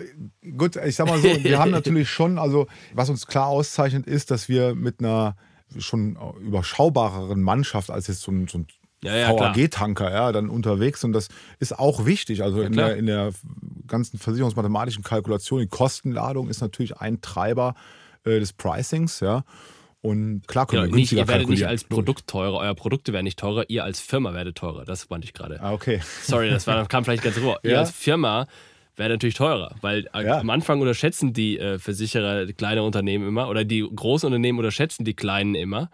gut, 0.57 0.75
ich 0.75 0.97
sag 0.97 1.07
mal 1.07 1.21
so, 1.21 1.29
wir 1.45 1.61
haben 1.61 1.71
natürlich 1.81 2.11
schon, 2.11 2.41
also 2.41 2.67
was 2.95 3.09
uns 3.09 3.29
klar 3.29 3.47
auszeichnet, 3.47 4.09
ist, 4.09 4.33
dass 4.33 4.49
wir 4.49 4.75
mit 4.75 4.99
einer 4.99 5.37
schon 5.79 6.19
überschaubareren 6.41 7.43
Mannschaft 7.43 7.93
als 7.93 8.09
jetzt 8.09 8.23
so 8.23 8.33
ein, 8.33 8.49
so 8.49 8.59
ein 8.59 8.67
ja, 9.07 9.17
ja, 9.17 9.39
VAG-Tanker 9.39 10.11
ja, 10.11 10.33
dann 10.33 10.49
unterwegs 10.49 11.05
und 11.05 11.13
das 11.13 11.29
ist 11.59 11.79
auch 11.79 12.05
wichtig. 12.07 12.43
Also 12.43 12.61
ja, 12.61 12.67
in, 12.67 12.73
der, 12.75 12.97
in 12.97 13.07
der 13.07 13.33
ganzen 13.87 14.19
versicherungsmathematischen 14.19 15.03
Kalkulation, 15.03 15.61
die 15.61 15.69
Kostenladung 15.69 16.49
ist 16.49 16.61
natürlich 16.61 16.97
ein 16.99 17.21
Treiber 17.21 17.75
äh, 18.25 18.39
des 18.39 18.53
Pricings, 18.53 19.21
ja. 19.21 19.45
Und 20.03 20.47
klar 20.47 20.67
können 20.67 20.85
ja, 20.85 20.89
wir 20.89 20.95
nicht, 20.95 21.13
Ihr 21.13 21.27
werdet 21.27 21.49
nicht 21.49 21.67
als 21.67 21.83
Produkt 21.83 22.29
teurer, 22.29 22.59
euer 22.59 22.75
Produkte 22.75 23.13
werden 23.13 23.25
nicht 23.25 23.39
teurer, 23.41 23.65
ihr 23.69 23.83
als 23.83 23.99
Firma 23.99 24.35
werdet 24.35 24.57
teurer. 24.57 24.85
Das 24.85 25.09
meinte 25.11 25.25
ich 25.25 25.33
gerade. 25.33 25.61
Ah, 25.61 25.73
okay. 25.73 26.01
Sorry, 26.23 26.49
das 26.49 26.67
war, 26.69 26.87
kam 26.87 27.05
vielleicht 27.05 27.25
ganz 27.25 27.37
rüber. 27.37 27.59
Ihr 27.65 27.79
als 27.79 27.91
Firma 27.91 28.47
wäre 28.95 29.11
natürlich 29.11 29.35
teurer, 29.35 29.75
weil 29.81 30.09
ja. 30.15 30.39
am 30.39 30.51
Anfang 30.51 30.81
unterschätzen 30.81 31.33
die 31.33 31.59
äh, 31.59 31.79
Versicherer 31.79 32.47
kleine 32.53 32.83
Unternehmen 32.83 33.27
immer 33.27 33.49
oder 33.49 33.65
die 33.65 33.81
großen 33.81 34.27
Unternehmen 34.29 34.59
unterschätzen 34.59 35.05
die 35.05 35.15
kleinen 35.15 35.55
immer. 35.55 35.91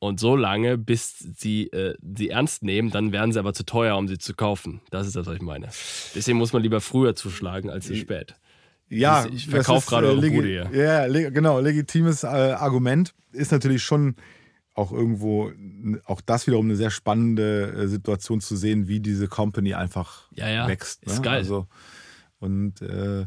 Und 0.00 0.18
so 0.18 0.34
lange, 0.34 0.78
bis 0.78 1.18
sie 1.18 1.66
äh, 1.68 1.94
sie 2.16 2.30
ernst 2.30 2.62
nehmen, 2.62 2.90
dann 2.90 3.12
werden 3.12 3.32
sie 3.32 3.38
aber 3.38 3.52
zu 3.52 3.64
teuer, 3.64 3.96
um 3.98 4.08
sie 4.08 4.16
zu 4.16 4.34
kaufen. 4.34 4.80
Das 4.90 5.06
ist 5.06 5.14
das, 5.14 5.26
was 5.26 5.36
ich 5.36 5.42
meine. 5.42 5.68
Deswegen 6.14 6.38
muss 6.38 6.54
man 6.54 6.62
lieber 6.62 6.80
früher 6.80 7.14
zuschlagen 7.14 7.68
als 7.68 7.86
zu 7.86 7.94
spät. 7.94 8.34
Ja, 8.88 9.26
ich 9.26 9.46
verkaufe 9.46 9.88
gerade 9.88 10.06
äh, 10.06 10.10
eure 10.10 10.30
Bude 10.30 10.48
hier. 10.48 10.70
Ja, 10.72 11.04
le 11.04 11.30
genau, 11.30 11.60
legitimes 11.60 12.24
äh, 12.24 12.26
Argument 12.26 13.14
ist 13.32 13.52
natürlich 13.52 13.82
schon 13.82 14.16
auch 14.74 14.90
irgendwo, 14.90 15.52
auch 16.04 16.22
das 16.22 16.46
wiederum 16.46 16.66
eine 16.66 16.76
sehr 16.76 16.90
spannende 16.90 17.72
äh, 17.72 17.86
Situation 17.86 18.40
zu 18.40 18.56
sehen, 18.56 18.88
wie 18.88 19.00
diese 19.00 19.28
Company 19.28 19.74
einfach 19.74 20.30
ja, 20.32 20.48
ja. 20.48 20.66
wächst. 20.66 21.06
Ne? 21.06 21.12
Ist 21.12 21.22
geil. 21.22 21.38
Also, 21.38 21.66
und 22.38 22.80
äh, 22.80 23.26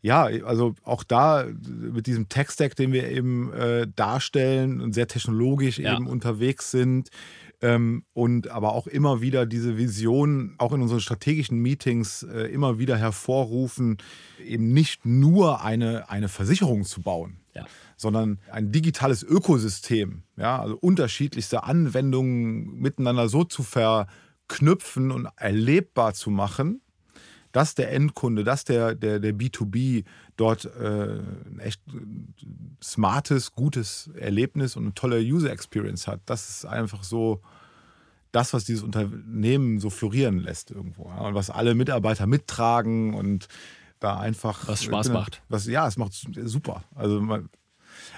ja, 0.00 0.24
also 0.24 0.74
auch 0.84 1.02
da 1.02 1.46
mit 1.66 2.06
diesem 2.06 2.28
Tech-Stack, 2.28 2.76
den 2.76 2.92
wir 2.92 3.08
eben 3.08 3.52
äh, 3.52 3.86
darstellen 3.94 4.80
und 4.80 4.94
sehr 4.94 5.08
technologisch 5.08 5.78
ja. 5.78 5.94
eben 5.94 6.06
unterwegs 6.06 6.70
sind, 6.70 7.10
ähm, 7.60 8.04
und 8.12 8.48
aber 8.48 8.72
auch 8.74 8.86
immer 8.86 9.20
wieder 9.20 9.44
diese 9.44 9.76
Vision, 9.76 10.54
auch 10.58 10.72
in 10.72 10.80
unseren 10.80 11.00
strategischen 11.00 11.58
Meetings, 11.58 12.22
äh, 12.22 12.42
immer 12.52 12.78
wieder 12.78 12.96
hervorrufen, 12.96 13.98
eben 14.44 14.72
nicht 14.72 15.04
nur 15.04 15.62
eine, 15.62 16.08
eine 16.08 16.28
Versicherung 16.28 16.84
zu 16.84 17.02
bauen, 17.02 17.40
ja. 17.54 17.66
sondern 17.96 18.38
ein 18.52 18.70
digitales 18.70 19.24
Ökosystem, 19.24 20.22
ja, 20.36 20.60
also 20.60 20.76
unterschiedlichste 20.76 21.64
Anwendungen 21.64 22.78
miteinander 22.78 23.28
so 23.28 23.42
zu 23.42 23.64
verknüpfen 23.64 25.10
und 25.10 25.28
erlebbar 25.36 26.14
zu 26.14 26.30
machen, 26.30 26.80
dass 27.52 27.74
der 27.74 27.92
Endkunde, 27.92 28.44
dass 28.44 28.64
der, 28.64 28.94
der, 28.94 29.20
der 29.20 29.32
B2B 29.32 30.04
dort 30.36 30.66
äh, 30.66 31.20
ein 31.50 31.60
echt 31.60 31.80
smartes, 32.82 33.52
gutes 33.52 34.10
Erlebnis 34.14 34.76
und 34.76 34.84
eine 34.84 34.94
tolle 34.94 35.20
User 35.20 35.50
Experience 35.50 36.06
hat. 36.06 36.20
Das 36.26 36.48
ist 36.48 36.64
einfach 36.66 37.02
so 37.02 37.40
das, 38.32 38.52
was 38.52 38.64
dieses 38.64 38.82
Unternehmen 38.82 39.80
so 39.80 39.90
florieren 39.90 40.38
lässt 40.38 40.70
irgendwo. 40.70 41.08
Ja? 41.08 41.20
Und 41.20 41.34
was 41.34 41.50
alle 41.50 41.74
Mitarbeiter 41.74 42.26
mittragen 42.26 43.14
und 43.14 43.48
da 44.00 44.18
einfach. 44.18 44.68
Was 44.68 44.84
Spaß 44.84 45.08
genau, 45.08 45.20
macht. 45.20 45.42
Was, 45.48 45.66
ja, 45.66 45.86
es 45.88 45.96
macht 45.96 46.12
super. 46.12 46.84
Also 46.94 47.20
man, 47.20 47.48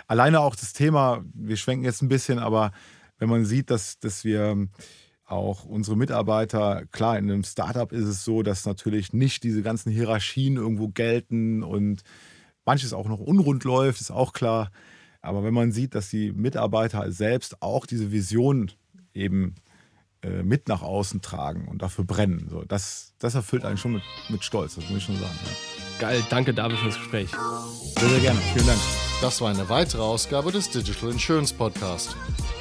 alleine 0.07 0.41
auch 0.41 0.57
das 0.57 0.73
Thema, 0.73 1.25
wir 1.35 1.57
schwenken 1.57 1.85
jetzt 1.85 2.03
ein 2.03 2.09
bisschen, 2.09 2.39
aber 2.39 2.73
wenn 3.19 3.29
man 3.29 3.45
sieht, 3.45 3.71
dass, 3.71 3.99
dass 4.01 4.25
wir 4.25 4.69
auch 5.31 5.65
unsere 5.65 5.97
Mitarbeiter, 5.97 6.85
klar, 6.91 7.19
in 7.19 7.31
einem 7.31 7.45
Startup 7.45 7.91
ist 7.93 8.05
es 8.05 8.25
so, 8.25 8.43
dass 8.43 8.67
natürlich 8.67 9.13
nicht 9.13 9.43
diese 9.45 9.63
ganzen 9.63 9.91
Hierarchien 9.93 10.57
irgendwo 10.57 10.89
gelten 10.89 11.63
und 11.63 12.03
manches 12.65 12.93
auch 12.93 13.09
noch 13.09 13.21
unrund 13.21 13.65
läuft, 13.65 14.01
ist 14.01 14.11
auch 14.11 14.33
klar. 14.33 14.71
Aber 15.23 15.45
wenn 15.45 15.55
man 15.55 15.73
sieht, 15.73 15.95
dass 15.95 16.09
die 16.09 16.33
Mitarbeiter 16.33 17.11
selbst 17.13 17.63
auch 17.63 17.87
diese 17.87 18.11
Vision 18.11 18.71
eben 19.15 19.55
mit 20.23 20.69
nach 20.69 20.83
außen 20.83 21.23
tragen 21.23 21.69
und 21.69 21.83
dafür 21.83 22.05
brennen, 22.05 22.49
so, 22.51 22.63
das, 22.63 23.15
das 23.19 23.35
erfüllt 23.35 23.65
einen 23.65 23.79
schon 23.79 23.95
mit, 23.95 24.03
mit 24.29 24.45
Stolz, 24.45 24.75
das 24.75 24.89
muss 24.89 24.99
ich 24.99 25.05
schon 25.05 25.17
sagen. 25.17 25.39
Ja. 25.45 25.51
Geil, 26.01 26.23
danke 26.31 26.55
David 26.55 26.79
fürs 26.79 26.97
Gespräch. 26.97 27.31
Sehr, 27.99 28.09
sehr 28.09 28.21
gerne, 28.21 28.41
vielen 28.55 28.67
Dank. 28.67 28.81
Das 29.21 29.41
war 29.43 29.51
eine 29.51 29.69
weitere 29.69 30.01
Ausgabe 30.01 30.51
des 30.51 30.71
Digital 30.71 31.11
Insurance 31.11 31.53
Podcast. 31.53 32.17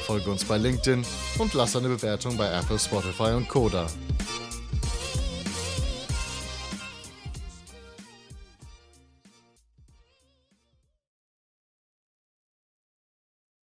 Folge 0.06 0.30
uns 0.30 0.44
bei 0.44 0.58
LinkedIn 0.58 1.06
und 1.38 1.54
lass 1.54 1.76
eine 1.76 1.88
Bewertung 1.88 2.36
bei 2.36 2.52
Apple, 2.52 2.78
Spotify 2.78 3.32
und 3.36 3.48
Koda. 3.48 3.88